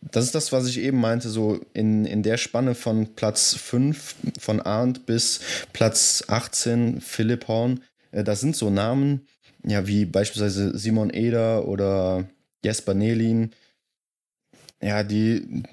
[0.00, 4.16] Das ist das, was ich eben meinte, so in, in der Spanne von Platz 5
[4.38, 5.40] von Arndt bis
[5.72, 7.80] Platz 18 Philipp Horn.
[8.14, 9.26] Äh, da sind so Namen,
[9.64, 12.24] ja, wie beispielsweise Simon Eder oder
[12.64, 13.50] Jesper Nelin,
[14.82, 15.64] ja, die,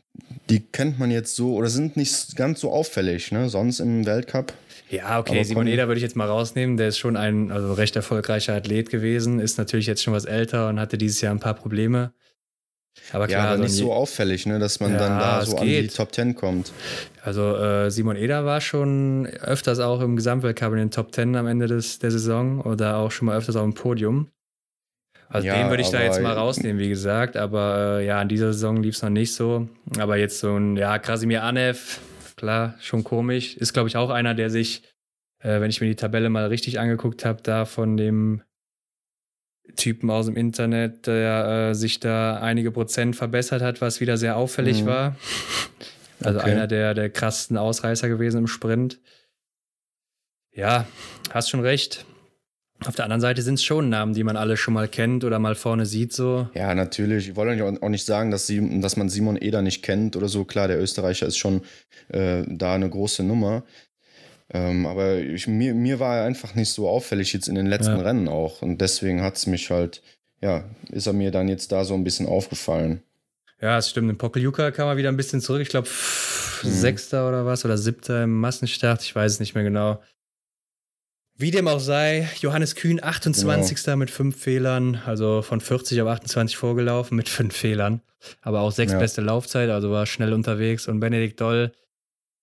[0.49, 3.49] die kennt man jetzt so oder sind nicht ganz so auffällig, ne?
[3.49, 4.53] Sonst im Weltcup.
[4.89, 6.77] Ja, okay, Aber Simon Eder würde ich jetzt mal rausnehmen.
[6.77, 10.69] Der ist schon ein also recht erfolgreicher Athlet gewesen, ist natürlich jetzt schon was älter
[10.69, 12.13] und hatte dieses Jahr ein paar Probleme.
[13.13, 15.65] Aber klar, ja, aber nicht so auffällig, ne, dass man ja, dann da so an
[15.65, 16.71] die Top Ten kommt.
[17.23, 21.47] Also äh, Simon Eder war schon öfters auch im Gesamtweltcup in den Top Ten am
[21.47, 24.27] Ende des, der Saison oder auch schon mal öfters auf dem Podium.
[25.29, 27.37] Also ja, den würde ich da jetzt mal rausnehmen, wie gesagt.
[27.37, 29.67] Aber äh, ja, in dieser Saison lief es noch nicht so.
[29.97, 31.99] Aber jetzt so ein, ja, Krasimir Anev,
[32.35, 33.55] klar, schon komisch.
[33.55, 34.83] Ist, glaube ich, auch einer, der sich,
[35.39, 38.41] äh, wenn ich mir die Tabelle mal richtig angeguckt habe, da von dem
[39.75, 44.37] Typen aus dem Internet, der äh, sich da einige Prozent verbessert hat, was wieder sehr
[44.37, 44.87] auffällig mhm.
[44.87, 45.15] war.
[46.23, 46.51] Also okay.
[46.51, 48.99] einer der, der krassesten Ausreißer gewesen im Sprint.
[50.51, 50.85] Ja,
[51.31, 52.05] hast schon recht.
[52.85, 55.37] Auf der anderen Seite sind es schon Namen, die man alle schon mal kennt oder
[55.37, 56.13] mal vorne sieht.
[56.13, 56.49] So.
[56.55, 57.29] Ja, natürlich.
[57.29, 60.45] Ich wollte auch nicht sagen, dass, sie, dass man Simon Eder nicht kennt oder so.
[60.45, 61.61] Klar, der Österreicher ist schon
[62.09, 63.63] äh, da eine große Nummer.
[64.53, 67.97] Ähm, aber ich, mir, mir war er einfach nicht so auffällig jetzt in den letzten
[67.97, 68.01] ja.
[68.01, 68.61] Rennen auch.
[68.61, 70.01] Und deswegen hat es mich halt,
[70.41, 73.01] ja, ist er mir dann jetzt da so ein bisschen aufgefallen.
[73.61, 74.09] Ja, es stimmt.
[74.09, 75.61] In Pokeljuka kam er wieder ein bisschen zurück.
[75.61, 76.69] Ich glaube, mhm.
[76.69, 79.03] Sechster oder was oder Siebter im Massenstart.
[79.03, 80.01] Ich weiß es nicht mehr genau.
[81.37, 83.83] Wie dem auch sei, Johannes Kühn 28.
[83.83, 83.97] Genau.
[83.97, 88.01] mit fünf Fehlern, also von 40 auf 28 vorgelaufen mit fünf Fehlern.
[88.41, 88.99] Aber auch sechs ja.
[88.99, 90.87] beste Laufzeit, also war schnell unterwegs.
[90.87, 91.71] Und Benedikt Doll,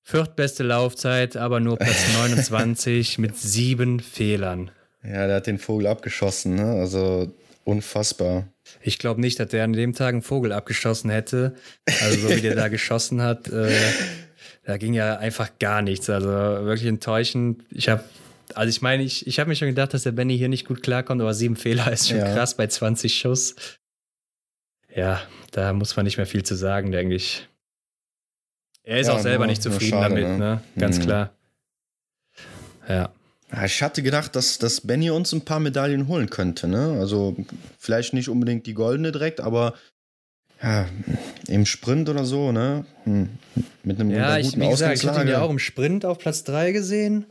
[0.09, 4.71] viertbeste Laufzeit, aber nur Platz 29 mit sieben Fehlern.
[5.05, 6.65] Ja, der hat den Vogel abgeschossen, ne?
[6.81, 7.31] Also
[7.65, 8.49] unfassbar.
[8.81, 11.55] Ich glaube nicht, dass der an dem Tag einen Vogel abgeschossen hätte.
[12.03, 13.71] Also so wie der da geschossen hat, äh,
[14.65, 16.09] da ging ja einfach gar nichts.
[16.09, 17.63] Also wirklich enttäuschend.
[17.71, 18.03] Ich habe
[18.55, 20.83] also ich meine, ich, ich habe mir schon gedacht, dass der Benny hier nicht gut
[20.83, 22.33] klarkommt, aber sieben Fehler ist schon ja.
[22.33, 23.55] krass bei 20 Schuss.
[24.95, 27.47] Ja, da muss man nicht mehr viel zu sagen, denke ich.
[28.89, 30.39] Er ist ja, auch selber nur, nicht zufrieden schade, damit, ne?
[30.39, 30.61] ne?
[30.79, 31.03] Ganz mhm.
[31.03, 31.31] klar.
[32.89, 33.11] Ja.
[33.67, 36.97] Ich hatte gedacht, dass, dass Benny uns ein paar Medaillen holen könnte, ne?
[36.99, 37.37] Also
[37.79, 39.75] vielleicht nicht unbedingt die goldene direkt, aber
[40.63, 40.87] ja,
[41.49, 42.87] im Sprint oder so, ne?
[43.05, 43.29] Hm.
[43.85, 46.19] Mit einem ja, guten ich, wie gesagt, ich hatte ihn ja auch im Sprint auf
[46.19, 47.27] Platz 3 gesehen,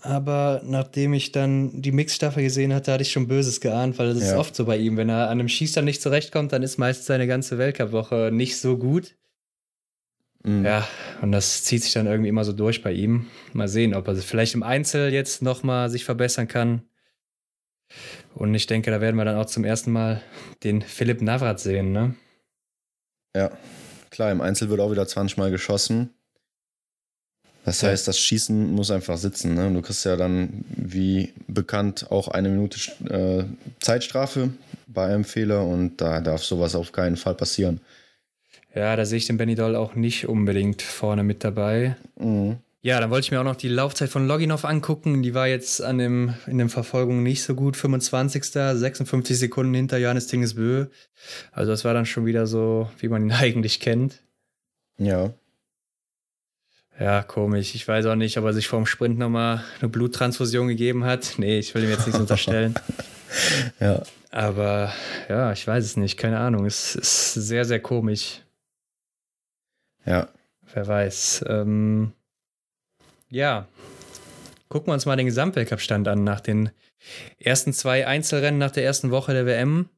[0.00, 4.22] aber nachdem ich dann die Mixstaffel gesehen hatte, hatte ich schon Böses geahnt, weil das
[4.22, 4.30] ja.
[4.30, 4.96] ist oft so bei ihm.
[4.96, 8.78] Wenn er an einem Schießstand nicht zurechtkommt, dann ist meist seine ganze Weltcup-Woche nicht so
[8.78, 9.14] gut.
[10.44, 10.64] Mhm.
[10.64, 10.86] Ja,
[11.20, 13.26] und das zieht sich dann irgendwie immer so durch bei ihm.
[13.52, 16.82] Mal sehen, ob er vielleicht im Einzel jetzt nochmal sich verbessern kann.
[18.34, 20.22] Und ich denke, da werden wir dann auch zum ersten Mal
[20.64, 22.14] den Philipp Navrat sehen, ne?
[23.36, 23.50] Ja,
[24.10, 26.10] klar, im Einzel wird auch wieder 20 Mal geschossen.
[27.64, 29.54] Das heißt, das Schießen muss einfach sitzen.
[29.54, 29.72] Ne?
[29.72, 32.78] Du kriegst ja dann, wie bekannt, auch eine Minute
[33.08, 33.44] äh,
[33.80, 34.50] Zeitstrafe
[34.88, 37.80] bei einem Fehler und da darf sowas auf keinen Fall passieren.
[38.74, 41.96] Ja, da sehe ich den Benny Doll auch nicht unbedingt vorne mit dabei.
[42.18, 42.58] Mhm.
[42.84, 45.22] Ja, dann wollte ich mir auch noch die Laufzeit von Loginov angucken.
[45.22, 47.76] Die war jetzt an dem, in der Verfolgung nicht so gut.
[47.76, 48.44] 25.
[48.44, 50.86] 56 Sekunden hinter Johannes Tingesbö.
[51.52, 54.20] Also das war dann schon wieder so, wie man ihn eigentlich kennt.
[54.98, 55.32] Ja.
[56.98, 57.76] Ja, komisch.
[57.76, 61.34] Ich weiß auch nicht, ob er sich vorm Sprint nochmal eine Bluttransfusion gegeben hat.
[61.36, 62.74] Nee, ich will ihm jetzt nichts unterstellen.
[63.80, 64.02] ja.
[64.32, 64.92] Aber
[65.28, 66.16] ja, ich weiß es nicht.
[66.16, 66.66] Keine Ahnung.
[66.66, 68.41] Es ist sehr, sehr komisch.
[70.04, 70.28] Ja.
[70.72, 71.44] Wer weiß.
[71.48, 72.12] Ähm,
[73.28, 73.66] ja,
[74.68, 76.70] gucken wir uns mal den Gesamtweltcup-Stand an nach den
[77.38, 79.88] ersten zwei Einzelrennen nach der ersten Woche der WM.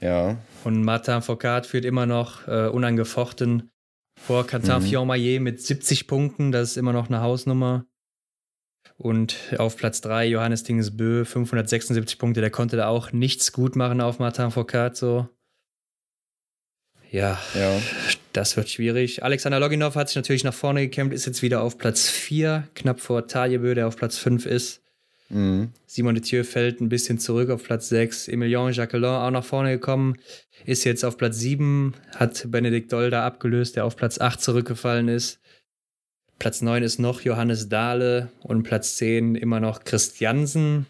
[0.00, 0.38] Ja.
[0.64, 3.70] Und Martin Foucault führt immer noch äh, unangefochten
[4.18, 4.82] vor Quentin mhm.
[4.82, 6.52] Fiormaillet mit 70 Punkten.
[6.52, 7.86] Das ist immer noch eine Hausnummer.
[8.96, 12.40] Und auf Platz 3 Johannes Dingesbö, 576 Punkte.
[12.40, 14.96] Der konnte da auch nichts gut machen auf Martin Foucault.
[14.96, 15.28] So.
[17.10, 17.80] Ja, ja,
[18.32, 19.22] das wird schwierig.
[19.22, 23.00] Alexander Loginov hat sich natürlich nach vorne gekämpft, ist jetzt wieder auf Platz 4, knapp
[23.00, 24.82] vor Taljebö, der auf Platz 5 ist.
[25.30, 25.72] Mhm.
[25.86, 28.28] Simon Detieu fällt ein bisschen zurück auf Platz 6.
[28.28, 30.16] Emilien Jacquelin auch nach vorne gekommen,
[30.64, 35.40] ist jetzt auf Platz 7, hat Benedikt Dolda abgelöst, der auf Platz 8 zurückgefallen ist.
[36.38, 40.86] Platz 9 ist noch Johannes Dahle und Platz 10 immer noch Christiansen.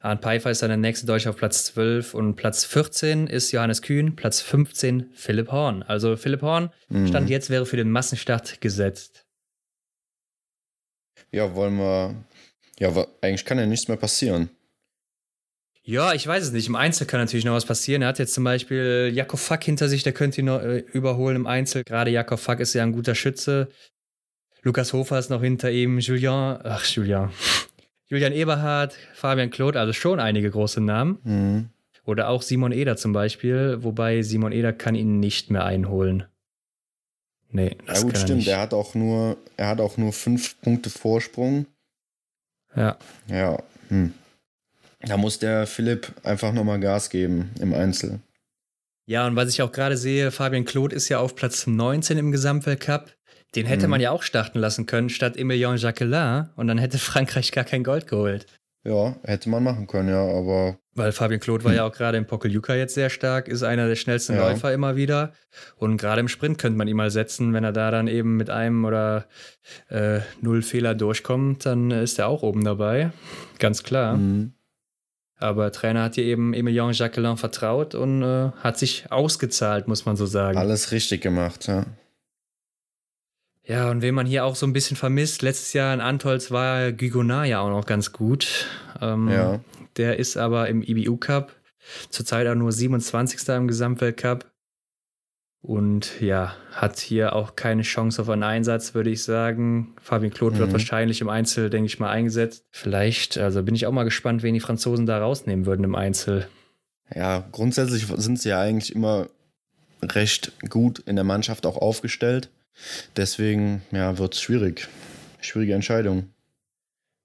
[0.00, 3.82] Arndt Pfeiffer ist dann der nächste Deutsche auf Platz 12 und Platz 14 ist Johannes
[3.82, 5.82] Kühn, Platz 15 Philipp Horn.
[5.82, 7.06] Also Philipp Horn, mhm.
[7.06, 9.26] Stand jetzt wäre für den Massenstart gesetzt.
[11.30, 12.14] Ja, wollen wir.
[12.78, 14.50] Ja, eigentlich kann ja nichts mehr passieren.
[15.82, 16.66] Ja, ich weiß es nicht.
[16.66, 18.02] Im Einzel kann natürlich noch was passieren.
[18.02, 21.36] Er hat jetzt zum Beispiel Jakob Fack hinter sich, der könnte ihn noch äh, überholen
[21.36, 21.84] im Einzel.
[21.84, 23.68] Gerade Jakob Fack ist ja ein guter Schütze.
[24.62, 26.00] Lukas Hofer ist noch hinter ihm.
[26.00, 27.30] Julien, ach, Julien.
[28.08, 31.18] Julian Eberhardt, Fabian Claude, also schon einige große Namen.
[31.24, 31.68] Mhm.
[32.04, 36.24] Oder auch Simon Eder zum Beispiel, wobei Simon Eder kann ihn nicht mehr einholen.
[37.50, 38.38] Nee, das ja gut, stimmt.
[38.38, 38.48] Nicht.
[38.48, 41.66] Er hat auch nur, er hat auch nur fünf Punkte Vorsprung.
[42.76, 42.96] Ja.
[43.28, 43.62] Ja.
[43.88, 44.12] Hm.
[45.00, 48.20] Da muss der Philipp einfach nochmal Gas geben im Einzel.
[49.06, 52.32] Ja, und was ich auch gerade sehe, Fabian Claude ist ja auf Platz 19 im
[52.32, 53.15] Gesamtweltcup.
[53.56, 53.92] Den hätte mhm.
[53.92, 57.82] man ja auch starten lassen können statt Emilien Jacquelin und dann hätte Frankreich gar kein
[57.82, 58.46] Gold geholt.
[58.84, 60.78] Ja, hätte man machen können, ja, aber.
[60.94, 63.96] Weil Fabian Claude war ja auch gerade im Pokeljuka jetzt sehr stark, ist einer der
[63.96, 64.48] schnellsten ja.
[64.48, 65.32] Läufer immer wieder.
[65.76, 68.48] Und gerade im Sprint könnte man ihn mal setzen, wenn er da dann eben mit
[68.48, 69.26] einem oder
[69.88, 73.10] äh, null Fehler durchkommt, dann ist er auch oben dabei.
[73.58, 74.16] Ganz klar.
[74.16, 74.52] Mhm.
[75.38, 80.16] Aber Trainer hat hier eben Emilien Jacquelin vertraut und äh, hat sich ausgezahlt, muss man
[80.16, 80.56] so sagen.
[80.56, 81.86] Alles richtig gemacht, ja.
[83.66, 86.92] Ja, und wen man hier auch so ein bisschen vermisst, letztes Jahr in Antolz war
[86.92, 88.66] Guigonard ja auch noch ganz gut.
[89.00, 89.60] Ähm, ja.
[89.96, 91.52] Der ist aber im IBU Cup,
[92.10, 93.48] zurzeit auch nur 27.
[93.48, 94.46] im Gesamtweltcup.
[95.62, 99.94] Und ja, hat hier auch keine Chance auf einen Einsatz, würde ich sagen.
[100.00, 100.60] Fabian Claude mhm.
[100.60, 102.64] wird wahrscheinlich im Einzel, denke ich mal, eingesetzt.
[102.70, 106.46] Vielleicht, also bin ich auch mal gespannt, wen die Franzosen da rausnehmen würden im Einzel.
[107.12, 109.26] Ja, grundsätzlich sind sie ja eigentlich immer
[110.02, 112.48] recht gut in der Mannschaft auch aufgestellt.
[113.16, 114.88] Deswegen ja, wird es schwierig.
[115.40, 116.30] Schwierige Entscheidung.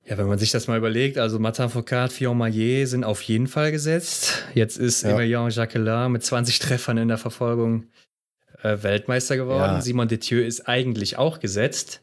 [0.06, 3.47] Ja, wenn man sich das mal überlegt, also Martin Foucault, Fillon Maillet sind auf jeden
[3.47, 4.45] Fall gesetzt.
[4.54, 5.12] Jetzt ist ja.
[5.12, 7.86] Emilien Jacquelin mit 20 Treffern in der Verfolgung
[8.64, 9.76] äh, Weltmeister geworden.
[9.76, 9.82] Ja.
[9.82, 12.02] Simon Detieu ist eigentlich auch gesetzt.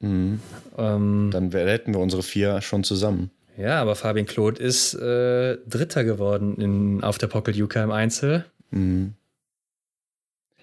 [0.00, 0.40] Mhm.
[0.78, 3.30] Ähm, Dann hätten wir unsere vier schon zusammen.
[3.56, 8.44] Ja, aber Fabian Claude ist äh, Dritter geworden in, auf der Pocket UK im Einzel.
[8.70, 9.14] Mhm.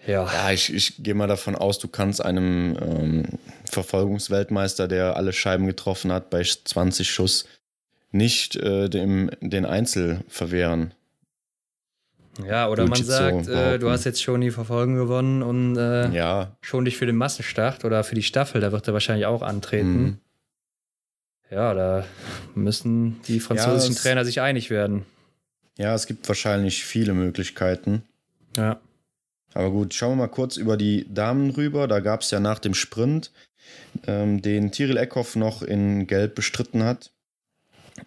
[0.07, 0.31] Ja.
[0.33, 3.23] Ja, ich, ich gehe mal davon aus, du kannst einem ähm,
[3.69, 7.45] Verfolgungsweltmeister, der alle Scheiben getroffen hat, bei 20 Schuss
[8.11, 10.93] nicht äh, dem, den Einzel verwehren.
[12.47, 16.09] Ja, oder man sagt, so äh, du hast jetzt schon die Verfolgung gewonnen und äh,
[16.09, 16.55] ja.
[16.61, 20.01] schon dich für den Massenstart oder für die Staffel, da wird er wahrscheinlich auch antreten.
[20.01, 20.17] Mhm.
[21.49, 22.05] Ja, da
[22.55, 25.05] müssen die französischen ja, Trainer sich einig werden.
[25.77, 28.03] Ja, es gibt wahrscheinlich viele Möglichkeiten.
[28.55, 28.79] Ja.
[29.53, 31.87] Aber gut, schauen wir mal kurz über die Damen rüber.
[31.87, 33.31] Da gab es ja nach dem Sprint,
[34.07, 37.11] ähm, den Tiril Eckhoff noch in Gelb bestritten hat.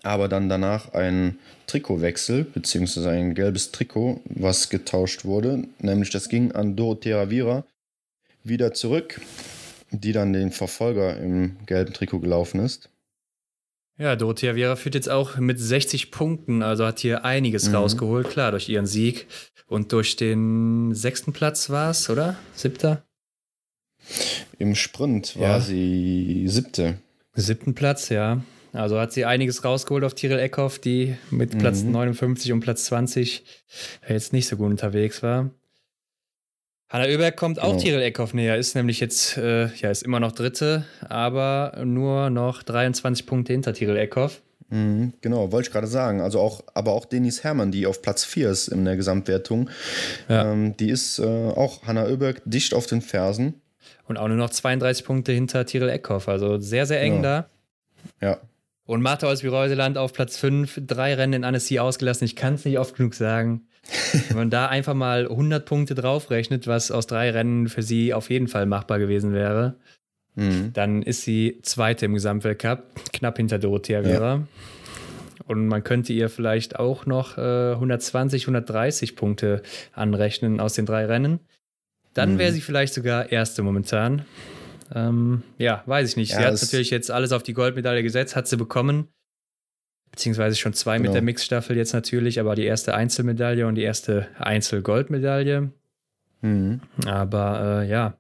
[0.03, 5.65] Aber dann danach ein Trikotwechsel, beziehungsweise ein gelbes Trikot, was getauscht wurde.
[5.79, 7.65] Nämlich das ging an Dorothea Vira
[8.43, 9.21] wieder zurück,
[9.91, 12.89] die dann den Verfolger im gelben Trikot gelaufen ist.
[13.97, 17.77] Ja, Dorothea Viera führt jetzt auch mit 60 Punkten, also hat hier einiges mhm.
[17.77, 19.27] rausgeholt, klar, durch ihren Sieg
[19.67, 22.37] und durch den sechsten Platz war es, oder?
[22.55, 23.05] Siebter?
[24.59, 25.61] Im Sprint war ja.
[25.61, 26.99] sie siebte.
[27.35, 28.43] Siebten Platz, ja.
[28.73, 31.93] Also hat sie einiges rausgeholt auf Tiril Eckhoff, die mit Platz mhm.
[31.93, 33.45] 59 und Platz 20
[34.09, 35.51] jetzt nicht so gut unterwegs war.
[36.89, 37.83] Hanna Oeberg kommt auch genau.
[37.83, 42.63] Tiril Eckhoff näher, ist nämlich jetzt, äh, ja, ist immer noch Dritte, aber nur noch
[42.63, 44.43] 23 Punkte hinter Tiril Eckhoff.
[44.69, 46.21] Mhm, genau, wollte ich gerade sagen.
[46.21, 49.71] Also auch, aber auch Denis Hermann, die auf Platz 4 ist in der Gesamtwertung,
[50.29, 50.53] ja.
[50.53, 53.61] ähm, die ist äh, auch Hanna Oeberg dicht auf den Fersen.
[54.07, 57.23] Und auch nur noch 32 Punkte hinter Tiril Eckhoff, also sehr, sehr eng ja.
[57.23, 57.49] da.
[58.21, 58.41] Ja.
[58.87, 62.27] Und Martha aus Reuseland auf Platz 5, drei Rennen in Annecy ausgelassen.
[62.27, 63.67] Ich kann es nicht oft genug sagen.
[64.29, 68.31] Wenn man da einfach mal 100 Punkte draufrechnet, was aus drei Rennen für sie auf
[68.31, 69.77] jeden Fall machbar gewesen wäre,
[70.35, 70.73] mhm.
[70.73, 72.83] dann ist sie Zweite im Gesamtweltcup,
[73.13, 74.35] knapp hinter Dorothea Vera.
[74.35, 74.43] Ja.
[75.47, 79.63] Und man könnte ihr vielleicht auch noch äh, 120, 130 Punkte
[79.93, 81.41] anrechnen aus den drei Rennen.
[82.15, 82.39] Dann mhm.
[82.39, 84.25] wäre sie vielleicht sogar Erste momentan.
[84.95, 86.33] Ähm, ja, weiß ich nicht.
[86.33, 89.09] Ja, sie hat natürlich jetzt alles auf die Goldmedaille gesetzt, hat sie bekommen
[90.15, 91.09] beziehungsweise schon zwei genau.
[91.09, 95.73] mit der Mixstaffel jetzt natürlich, aber die erste Einzelmedaille und die erste Einzelgoldmedaille.
[96.41, 96.81] Mhm.
[97.05, 98.17] Aber äh, ja,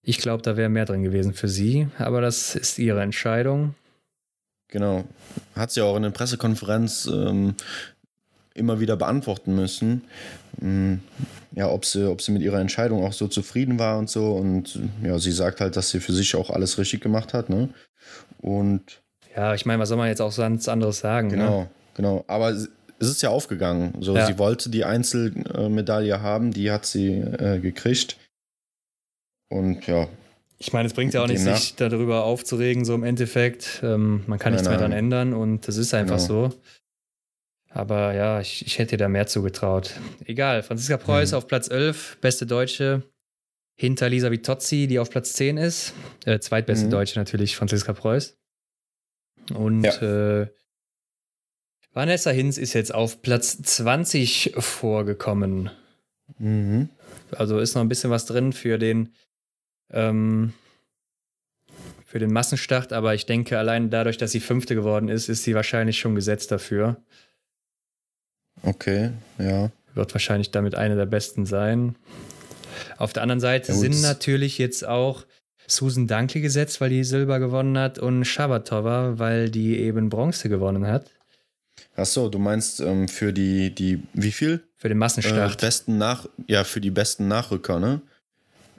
[0.00, 3.74] ich glaube, da wäre mehr drin gewesen für sie, aber das ist ihre Entscheidung.
[4.68, 5.04] Genau.
[5.54, 7.54] Hat sie auch in der Pressekonferenz ähm,
[8.54, 10.04] immer wieder beantworten müssen,
[10.62, 11.00] ähm,
[11.52, 14.32] ja, ob sie, ob sie mit ihrer Entscheidung auch so zufrieden war und so.
[14.32, 17.50] Und ja, sie sagt halt, dass sie für sich auch alles richtig gemacht hat.
[17.50, 17.68] Ne?
[18.38, 19.03] Und
[19.36, 21.30] ja, ich meine, was soll man jetzt auch sonst anderes sagen?
[21.30, 21.70] Genau, ne?
[21.94, 22.24] genau.
[22.26, 22.68] Aber es
[22.98, 23.94] ist ja aufgegangen.
[24.00, 24.26] So, ja.
[24.26, 28.16] sie wollte die Einzelmedaille haben, die hat sie äh, gekriegt.
[29.48, 30.08] Und ja.
[30.58, 33.80] Ich meine, es bringt ja auch nicht, sich darüber aufzuregen, so im Endeffekt.
[33.82, 36.48] Ähm, man kann nein, nichts mehr daran ändern und das ist einfach genau.
[36.48, 36.60] so.
[37.70, 39.94] Aber ja, ich, ich hätte da mehr zugetraut.
[40.24, 41.38] Egal, Franziska Preuß mhm.
[41.38, 43.02] auf Platz 11, beste Deutsche.
[43.76, 45.92] Hinter Lisa Vitozzi, die auf Platz 10 ist.
[46.24, 46.90] Äh, zweitbeste mhm.
[46.90, 48.36] Deutsche natürlich, Franziska Preuß.
[49.52, 50.42] Und ja.
[50.42, 50.46] äh,
[51.92, 55.70] Vanessa Hinz ist jetzt auf Platz 20 vorgekommen.
[56.38, 56.88] Mhm.
[57.32, 59.14] Also ist noch ein bisschen was drin für den
[59.90, 60.52] ähm,
[62.04, 65.54] für den Massenstart, aber ich denke, allein dadurch, dass sie Fünfte geworden ist, ist sie
[65.54, 66.96] wahrscheinlich schon gesetzt dafür.
[68.62, 69.72] Okay, ja.
[69.94, 71.96] Wird wahrscheinlich damit eine der besten sein.
[72.98, 75.24] Auf der anderen Seite ja, sind natürlich jetzt auch
[75.66, 80.86] Susan Dunkley gesetzt, weil die Silber gewonnen hat und Shabatova, weil die eben Bronze gewonnen
[80.86, 81.10] hat.
[81.96, 84.64] Achso, du meinst ähm, für die, die, wie viel?
[84.76, 85.62] Für den Massenstart.
[85.62, 88.02] Äh, besten Nach, ja, für die besten Nachrücker, ne?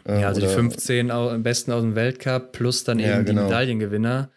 [0.05, 0.49] Äh, ja, also oder?
[0.49, 3.41] die 15 au besten aus dem Weltcup plus dann eben ja, genau.
[3.41, 4.29] die Medaillengewinner.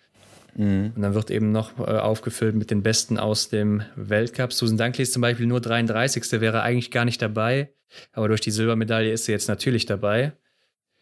[0.55, 0.93] Mhm.
[0.97, 4.53] Und dann wird eben noch äh, aufgefüllt mit den Besten aus dem Weltcup.
[4.53, 6.41] Susan Dunkley ist zum Beispiel nur 33.
[6.41, 7.71] wäre eigentlich gar nicht dabei.
[8.13, 10.33] Aber durch die Silbermedaille ist sie jetzt natürlich dabei.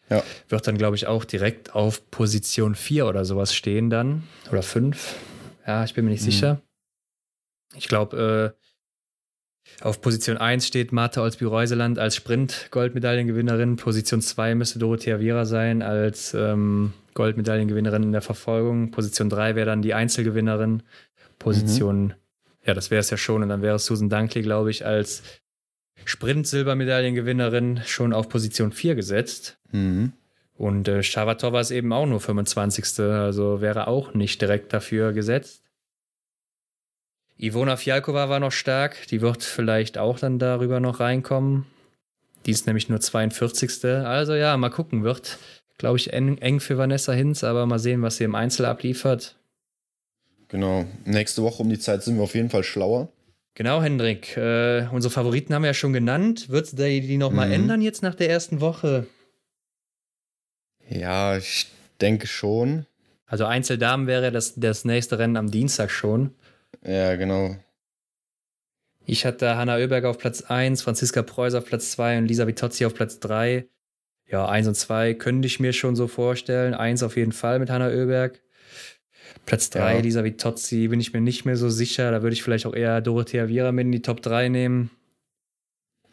[0.09, 0.23] Ja.
[0.47, 4.23] Wird dann, glaube ich, auch direkt auf Position 4 oder sowas stehen dann.
[4.49, 5.15] Oder 5.
[5.65, 6.31] Ja, ich bin mir nicht mhm.
[6.31, 6.61] sicher.
[7.75, 8.67] Ich glaube, äh,
[9.81, 13.75] auf Position 1 steht Martha Olsby-Reuseland als Sprint-Goldmedaillengewinnerin.
[13.75, 18.91] Position 2 müsste Dorothea Viera sein als ähm, Goldmedaillengewinnerin in der Verfolgung.
[18.91, 20.83] Position 3 wäre dann die Einzelgewinnerin.
[21.37, 22.13] Position, mhm.
[22.65, 23.43] ja, das wäre es ja schon.
[23.43, 25.21] Und dann wäre Susan Dunkley, glaube ich, als
[26.05, 29.57] Sprint-Silbermedaillengewinnerin schon auf Position 4 gesetzt.
[29.71, 30.13] Mhm.
[30.55, 32.99] Und äh, Shavatova ist eben auch nur 25.
[32.99, 35.61] Also wäre auch nicht direkt dafür gesetzt.
[37.37, 39.07] Ivona Fialkova war noch stark.
[39.07, 41.65] Die wird vielleicht auch dann darüber noch reinkommen.
[42.45, 43.85] Die ist nämlich nur 42.
[43.85, 45.03] Also ja, mal gucken.
[45.03, 45.37] Wird,
[45.77, 49.35] glaube ich, eng, eng für Vanessa Hinz, aber mal sehen, was sie im Einzel abliefert.
[50.47, 50.85] Genau.
[51.05, 53.09] Nächste Woche um die Zeit sind wir auf jeden Fall schlauer.
[53.57, 54.37] Genau, Hendrik.
[54.37, 56.47] Äh, unsere Favoriten haben wir ja schon genannt.
[56.49, 57.53] Wird es die, die nochmal mhm.
[57.53, 59.07] ändern jetzt nach der ersten Woche?
[60.87, 61.65] Ja, ich
[61.99, 62.85] denke schon.
[63.25, 66.35] Also Einzeldamen wäre das, das nächste Rennen am Dienstag schon.
[66.85, 67.55] Ja, genau.
[69.07, 72.85] Ich hatte Hanna Oeberg auf Platz 1, Franziska Preuß auf Platz 2 und Lisa Vitozzi
[72.85, 73.65] auf Platz 3.
[74.27, 76.75] Ja, 1 und 2 könnte ich mir schon so vorstellen.
[76.75, 78.39] 1 auf jeden Fall mit Hanna Oeberg.
[79.47, 79.99] Platz 3, ja.
[80.01, 82.11] Lisa Vitozzi, bin ich mir nicht mehr so sicher.
[82.11, 84.91] Da würde ich vielleicht auch eher Dorothea Viera mit in die Top 3 nehmen.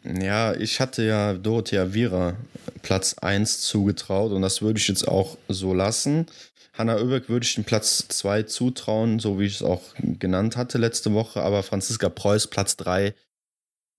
[0.03, 2.37] Ja, ich hatte ja Dorothea Viera
[2.81, 6.27] Platz 1 zugetraut und das würde ich jetzt auch so lassen.
[6.73, 10.77] Hanna Oeberg würde ich den Platz 2 zutrauen, so wie ich es auch genannt hatte
[10.77, 13.13] letzte Woche, aber Franziska Preuß Platz 3,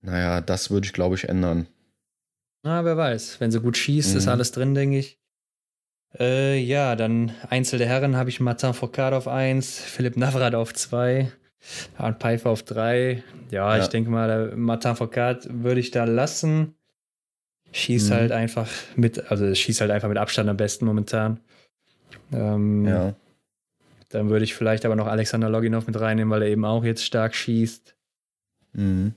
[0.00, 1.66] naja, das würde ich glaube ich ändern.
[2.62, 3.38] Na, wer weiß.
[3.40, 4.18] Wenn sie gut schießt, mhm.
[4.18, 5.15] ist alles drin, denke ich.
[6.18, 10.72] Äh, ja, dann Einzel der Herren habe ich Martin Foucault auf 1, Philipp Navrat auf
[10.72, 11.30] 2,
[11.98, 13.22] Arndt Pfeiffer auf 3.
[13.50, 16.74] Ja, ja, ich denke mal, Martin Foucault würde ich da lassen.
[17.72, 18.14] Schießt mhm.
[18.14, 21.40] halt einfach mit, also schießt halt einfach mit Abstand am besten momentan.
[22.32, 23.14] Ähm, ja.
[24.10, 27.04] Dann würde ich vielleicht aber noch Alexander Loginov mit reinnehmen, weil er eben auch jetzt
[27.04, 27.94] stark schießt.
[28.72, 29.14] Mhm.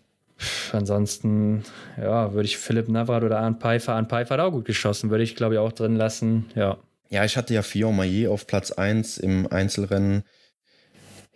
[0.72, 1.64] Ansonsten,
[1.98, 5.24] ja, würde ich Philipp Navrat oder Arndt Pfeiffer, Arndt Pfeiffer hat auch gut geschossen, würde
[5.24, 6.78] ich glaube ich auch drin lassen, ja.
[7.10, 10.24] Ja, ich hatte ja Fion Maillet auf Platz 1 im Einzelrennen.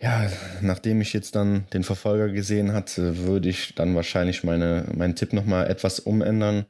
[0.00, 0.30] Ja,
[0.60, 5.32] nachdem ich jetzt dann den Verfolger gesehen hatte, würde ich dann wahrscheinlich meine, meinen Tipp
[5.32, 6.66] nochmal etwas umändern.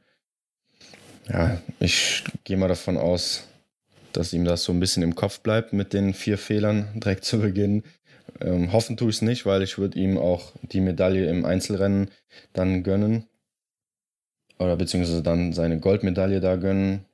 [1.27, 3.47] Ja, ich gehe mal davon aus,
[4.13, 7.39] dass ihm das so ein bisschen im Kopf bleibt mit den vier Fehlern direkt zu
[7.39, 7.83] Beginn.
[8.41, 12.11] Ähm, hoffen tue ich es nicht, weil ich würde ihm auch die Medaille im Einzelrennen
[12.53, 13.25] dann gönnen.
[14.57, 17.05] Oder beziehungsweise dann seine Goldmedaille da gönnen.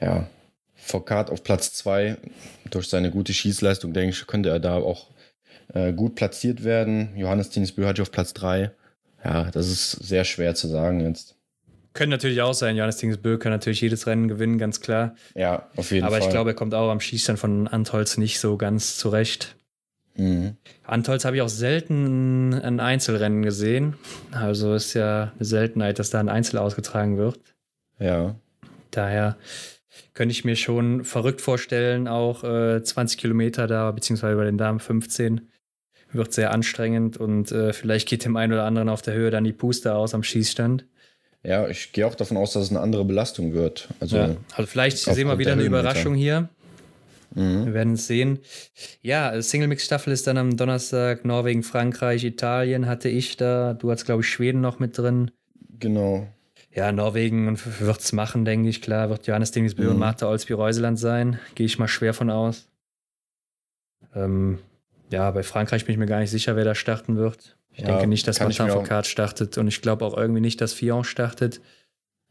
[0.00, 0.28] Ja,
[0.74, 2.16] Foucault auf Platz 2.
[2.70, 5.08] Durch seine gute Schießleistung, denke ich, könnte er da auch
[5.74, 7.10] äh, gut platziert werden.
[7.16, 8.70] Johannes Tinsbü hatte auf Platz 3.
[9.24, 11.34] Ja, das ist sehr schwer zu sagen jetzt.
[11.92, 12.76] Können natürlich auch sein.
[12.76, 15.16] Johannes Tingsbö kann natürlich jedes Rennen gewinnen, ganz klar.
[15.34, 16.20] Ja, auf jeden Aber Fall.
[16.20, 19.56] Aber ich glaube, er kommt auch am Schießstand von Antolz nicht so ganz zurecht.
[20.18, 20.56] Mhm.
[20.84, 23.94] Antolz habe ich auch selten ein Einzelrennen gesehen.
[24.32, 27.38] Also ist ja eine Seltenheit, dass da ein Einzel ausgetragen wird.
[28.00, 28.34] Ja.
[28.90, 29.36] Daher
[30.14, 34.80] könnte ich mir schon verrückt vorstellen, auch äh, 20 Kilometer da, beziehungsweise bei den Damen
[34.80, 35.48] 15.
[36.10, 39.44] Wird sehr anstrengend und äh, vielleicht geht dem einen oder anderen auf der Höhe dann
[39.44, 40.86] die Puste aus am Schießstand.
[41.44, 43.88] Ja, ich gehe auch davon aus, dass es eine andere Belastung wird.
[44.00, 44.36] Also, ja.
[44.54, 46.48] also vielleicht sehen wir wieder eine Überraschung hier.
[47.38, 47.66] Mhm.
[47.66, 48.40] Wir werden es sehen.
[49.00, 53.74] Ja, Single-Mix-Staffel ist dann am Donnerstag Norwegen, Frankreich, Italien hatte ich da.
[53.74, 55.30] Du hast, glaube ich, Schweden noch mit drin.
[55.78, 56.26] Genau.
[56.74, 58.82] Ja, Norwegen wird es machen, denke ich.
[58.82, 59.90] Klar, wird Johannes Dingesbö mhm.
[59.90, 61.38] und Martha Olsby-Reuseland sein.
[61.54, 62.68] Gehe ich mal schwer von aus.
[64.14, 64.58] Ähm,
[65.10, 67.56] ja, bei Frankreich bin ich mir gar nicht sicher, wer da starten wird.
[67.72, 70.72] Ich ja, denke nicht, dass Martin Foucault startet und ich glaube auch irgendwie nicht, dass
[70.72, 71.60] Fion startet.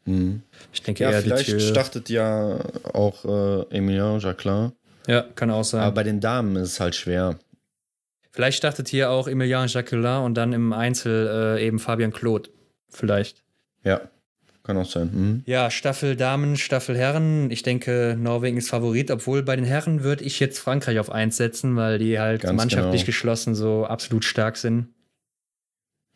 [0.05, 0.41] Mhm.
[0.73, 2.59] Ich denke ja, eher vielleicht startet ja
[2.93, 4.73] auch äh, Emilien Jacquelin.
[5.07, 5.81] Ja, kann auch sein.
[5.81, 7.39] Aber bei den Damen ist es halt schwer.
[8.31, 12.49] Vielleicht startet hier auch Emilien Jacquelin und dann im Einzel äh, eben Fabian Claude.
[12.89, 13.43] Vielleicht.
[13.83, 14.01] Ja,
[14.63, 15.09] kann auch sein.
[15.13, 15.43] Mhm.
[15.45, 17.49] Ja, Staffel Damen, Staffel Herren.
[17.51, 21.37] Ich denke, Norwegen ist Favorit, obwohl bei den Herren würde ich jetzt Frankreich auf 1
[21.37, 23.05] setzen, weil die halt Ganz mannschaftlich genau.
[23.05, 24.89] geschlossen so absolut stark sind.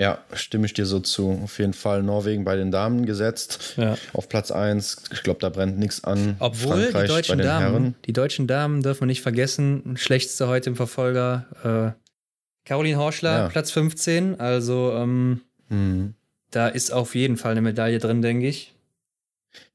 [0.02, 1.40] Ja, stimme ich dir so zu.
[1.44, 3.76] Auf jeden Fall Norwegen bei den Damen gesetzt.
[3.78, 4.00] Ja.
[4.14, 5.04] Auf Platz 1.
[5.14, 6.38] Ich glaube, da brennt nichts an.
[6.40, 7.96] Obwohl Frankreich die deutschen Damen, Herren.
[8.06, 9.96] die deutschen Damen dürfen wir nicht vergessen.
[9.98, 11.46] Schlechteste heute im Verfolger.
[11.94, 13.50] Äh, Caroline Horschler, ja.
[13.50, 14.40] Platz 15.
[14.40, 16.16] Also ähm, mhm.
[16.50, 18.74] da ist auf jeden Fall eine Medaille drin, denke ich.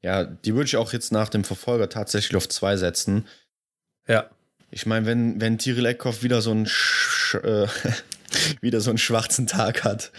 [0.02, 3.28] Ja, die würde ich auch jetzt nach dem Verfolger tatsächlich auf 2 setzen.
[4.08, 4.28] Ja.
[4.72, 7.68] Ich meine, wenn, wenn Tiril Eckhoff wieder so ein Sch äh,
[8.60, 10.12] wieder so einen schwarzen Tag hat.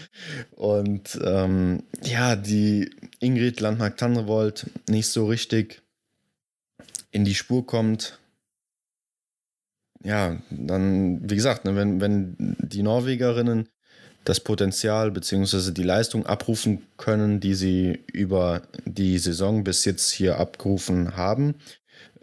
[0.50, 2.90] Und ähm, ja, die
[3.20, 5.82] Ingrid Landmark-Tandrevold nicht so richtig
[7.10, 8.18] in die Spur kommt.
[10.04, 13.68] Ja, dann, wie gesagt, ne, wenn, wenn die Norwegerinnen
[14.24, 15.72] das Potenzial bzw.
[15.72, 21.54] die Leistung abrufen können, die sie über die Saison bis jetzt hier abgerufen haben,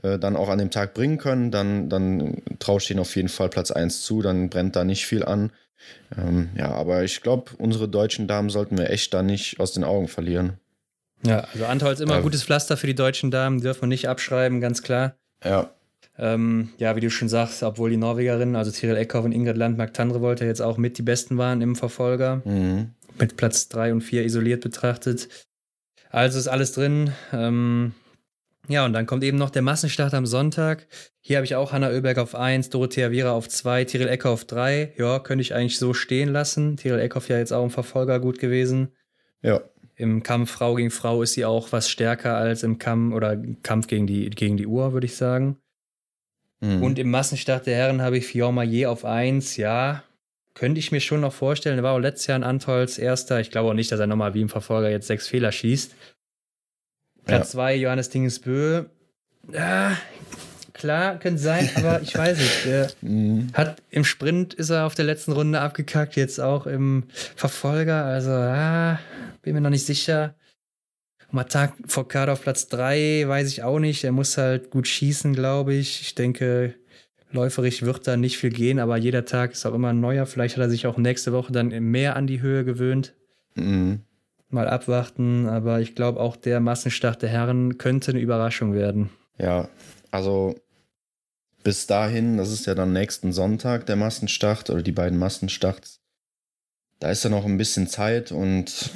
[0.03, 3.29] äh, dann auch an dem Tag bringen können, dann, dann traue ich ihnen auf jeden
[3.29, 5.51] Fall Platz 1 zu, dann brennt da nicht viel an.
[6.17, 9.83] Ähm, ja, aber ich glaube, unsere deutschen Damen sollten wir echt da nicht aus den
[9.83, 10.53] Augen verlieren.
[11.23, 12.21] Ja, also Antholz immer ja.
[12.21, 15.15] gutes Pflaster für die deutschen Damen, dürfen wir nicht abschreiben, ganz klar.
[15.43, 15.71] Ja.
[16.17, 20.41] Ähm, ja, wie du schon sagst, obwohl die Norwegerinnen, also Tiril Eckhoff und Ingrid Landmark-Tandrevold
[20.41, 22.41] jetzt auch mit die Besten waren im Verfolger.
[22.45, 22.91] Mhm.
[23.19, 25.27] Mit Platz 3 und 4 isoliert betrachtet.
[26.09, 27.11] Also ist alles drin.
[27.33, 27.93] Ähm,
[28.67, 30.87] ja, und dann kommt eben noch der Massenstart am Sonntag.
[31.21, 34.45] Hier habe ich auch Hanna Oeberg auf 1, Dorothea Viera auf 2, Tiril Eckhoff auf
[34.45, 34.93] 3.
[34.97, 36.77] Ja, könnte ich eigentlich so stehen lassen.
[36.77, 38.89] Tiril Eckhoff ja jetzt auch im Verfolger gut gewesen.
[39.41, 39.61] Ja.
[39.95, 43.87] Im Kampf Frau gegen Frau ist sie auch was stärker als im Kampf oder Kampf
[43.87, 45.57] gegen die, gegen die Uhr, würde ich sagen.
[46.59, 46.83] Mhm.
[46.83, 49.57] Und im Massenstart der Herren habe ich Fiorma je auf 1.
[49.57, 50.03] Ja,
[50.55, 51.77] könnte ich mir schon noch vorstellen.
[51.77, 53.39] Er war auch letztes Jahr in Antolz Erster.
[53.39, 55.93] Ich glaube auch nicht, dass er nochmal wie im Verfolger jetzt sechs Fehler schießt.
[57.25, 57.81] Platz 2, ja.
[57.81, 58.85] Johannes Dingesbö.
[59.51, 59.97] Ja,
[60.73, 62.65] klar, könnte sein, aber ich weiß nicht.
[62.65, 63.49] Der mhm.
[63.53, 67.03] hat im Sprint ist er auf der letzten Runde abgekackt, jetzt auch im
[67.35, 68.05] Verfolger.
[68.05, 68.99] Also, ah,
[69.41, 70.35] bin mir noch nicht sicher.
[71.31, 74.03] Matak Fokada auf Platz 3, weiß ich auch nicht.
[74.03, 76.01] Er muss halt gut schießen, glaube ich.
[76.01, 76.75] Ich denke,
[77.31, 80.27] läuferisch wird da nicht viel gehen, aber jeder Tag ist auch immer ein neuer.
[80.27, 83.15] Vielleicht hat er sich auch nächste Woche dann mehr an die Höhe gewöhnt.
[83.55, 84.01] Mhm
[84.49, 89.09] mal abwarten, aber ich glaube auch der Massenstart der Herren könnte eine Überraschung werden.
[89.37, 89.69] Ja,
[90.11, 90.55] also
[91.63, 95.99] bis dahin, das ist ja dann nächsten Sonntag der Massenstart oder die beiden Massenstarts.
[96.99, 98.91] Da ist ja noch ein bisschen Zeit und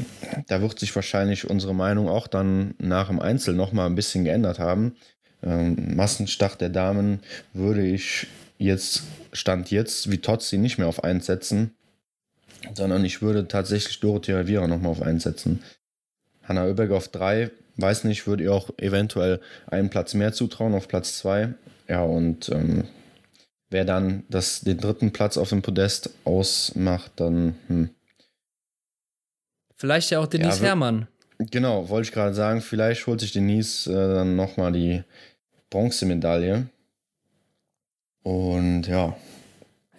[0.48, 4.24] da wird sich wahrscheinlich unsere Meinung auch dann nach dem Einzel noch mal ein bisschen
[4.24, 4.96] geändert haben.
[5.44, 7.22] Ähm, Massenstart der Damen
[7.54, 8.28] würde ich
[8.58, 11.76] jetzt, Stand jetzt, wie Totzi nicht mehr auf 1 setzen
[12.74, 15.64] sondern ich würde tatsächlich Dorothea Viera nochmal auf 1 setzen.
[16.44, 20.88] Hanna Oeberg auf 3, weiß nicht, würde ihr auch eventuell einen Platz mehr zutrauen, auf
[20.88, 21.54] Platz 2.
[21.88, 22.86] Ja, und ähm,
[23.70, 27.56] wer dann das, den dritten Platz auf dem Podest ausmacht, dann.
[27.68, 27.90] Hm.
[29.76, 31.08] Vielleicht ja auch Denise ja, Herrmann.
[31.38, 35.04] Genau, wollte ich gerade sagen, vielleicht holt sich Denise äh, dann nochmal die
[35.70, 36.68] Bronzemedaille.
[38.24, 39.16] Und ja,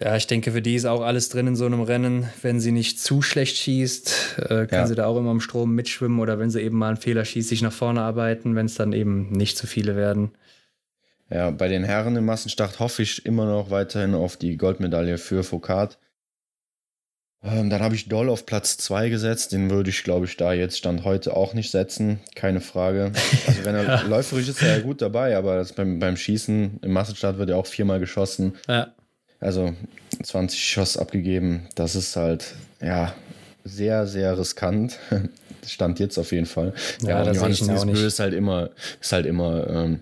[0.01, 2.27] ja, ich denke, für die ist auch alles drin in so einem Rennen.
[2.41, 4.87] Wenn sie nicht zu schlecht schießt, äh, kann ja.
[4.87, 7.49] sie da auch immer im Strom mitschwimmen oder wenn sie eben mal einen Fehler schießt,
[7.49, 10.31] sich nach vorne arbeiten, wenn es dann eben nicht zu viele werden.
[11.29, 15.43] Ja, bei den Herren im Massenstart hoffe ich immer noch weiterhin auf die Goldmedaille für
[15.43, 15.97] Foucault.
[17.43, 19.51] Ähm, dann habe ich Doll auf Platz 2 gesetzt.
[19.51, 22.19] Den würde ich, glaube ich, da jetzt Stand heute auch nicht setzen.
[22.35, 23.11] Keine Frage.
[23.47, 24.01] Also, wenn er ja.
[24.01, 27.57] läuferisch ist, ist er ja gut dabei, aber beim, beim Schießen im Massenstart wird er
[27.57, 28.55] auch viermal geschossen.
[28.67, 28.93] Ja.
[29.41, 29.73] Also
[30.23, 33.13] 20 Schuss abgegeben, das ist halt, ja,
[33.63, 34.97] sehr, sehr riskant.
[35.67, 36.73] Stand jetzt auf jeden Fall.
[37.01, 39.99] Ja, ja das Johannes Niesbö ist halt immer, ist halt immer ähm,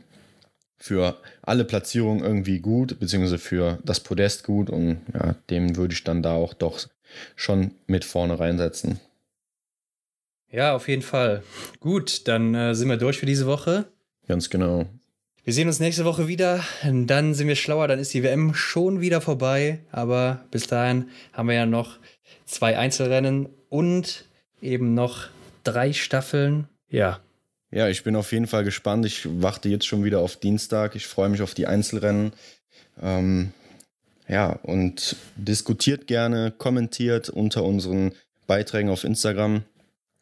[0.77, 6.03] für alle Platzierungen irgendwie gut, beziehungsweise für das Podest gut und ja, dem würde ich
[6.03, 6.79] dann da auch doch
[7.35, 8.99] schon mit vorne reinsetzen.
[10.51, 11.43] Ja, auf jeden Fall.
[11.79, 13.85] Gut, dann äh, sind wir durch für diese Woche.
[14.27, 14.85] Ganz genau.
[15.49, 16.63] Wir sehen uns nächste Woche wieder.
[16.83, 17.87] Dann sind wir schlauer.
[17.87, 19.79] Dann ist die WM schon wieder vorbei.
[19.91, 21.97] Aber bis dahin haben wir ja noch
[22.45, 24.25] zwei Einzelrennen und
[24.61, 25.25] eben noch
[25.63, 26.67] drei Staffeln.
[26.91, 27.19] Ja.
[27.71, 29.07] Ja, ich bin auf jeden Fall gespannt.
[29.07, 30.95] Ich warte jetzt schon wieder auf Dienstag.
[30.95, 32.31] Ich freue mich auf die Einzelrennen.
[33.01, 33.51] Ähm,
[34.27, 38.11] ja, und diskutiert gerne, kommentiert unter unseren
[38.45, 39.63] Beiträgen auf Instagram.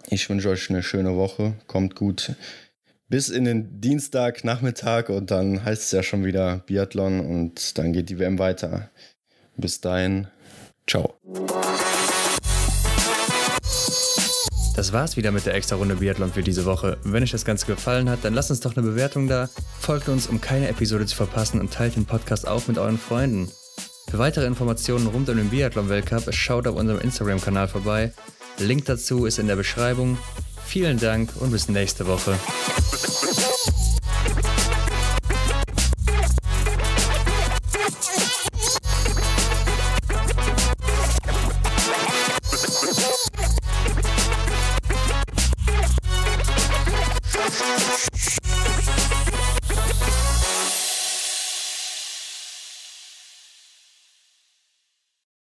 [0.10, 1.56] Ich wünsche euch eine schöne Woche.
[1.68, 2.32] Kommt gut
[3.10, 8.10] bis in den Dienstagnachmittag und dann heißt es ja schon wieder Biathlon und dann geht
[8.10, 8.90] die WM weiter.
[9.56, 10.28] Bis dahin,
[10.88, 11.14] ciao.
[14.76, 16.98] Das war's wieder mit der extra Runde Biathlon für diese Woche.
[17.04, 19.50] Wenn euch das Ganze gefallen hat, dann lasst uns doch eine Bewertung da,
[19.80, 23.50] folgt uns, um keine Episode zu verpassen und teilt den Podcast auch mit euren Freunden.
[24.10, 28.14] Für weitere Informationen rund um den Biathlon-Weltcup schaut auf unserem Instagram-Kanal vorbei.
[28.60, 30.18] Link dazu ist in der Beschreibung.
[30.66, 32.36] Vielen Dank und bis nächste Woche.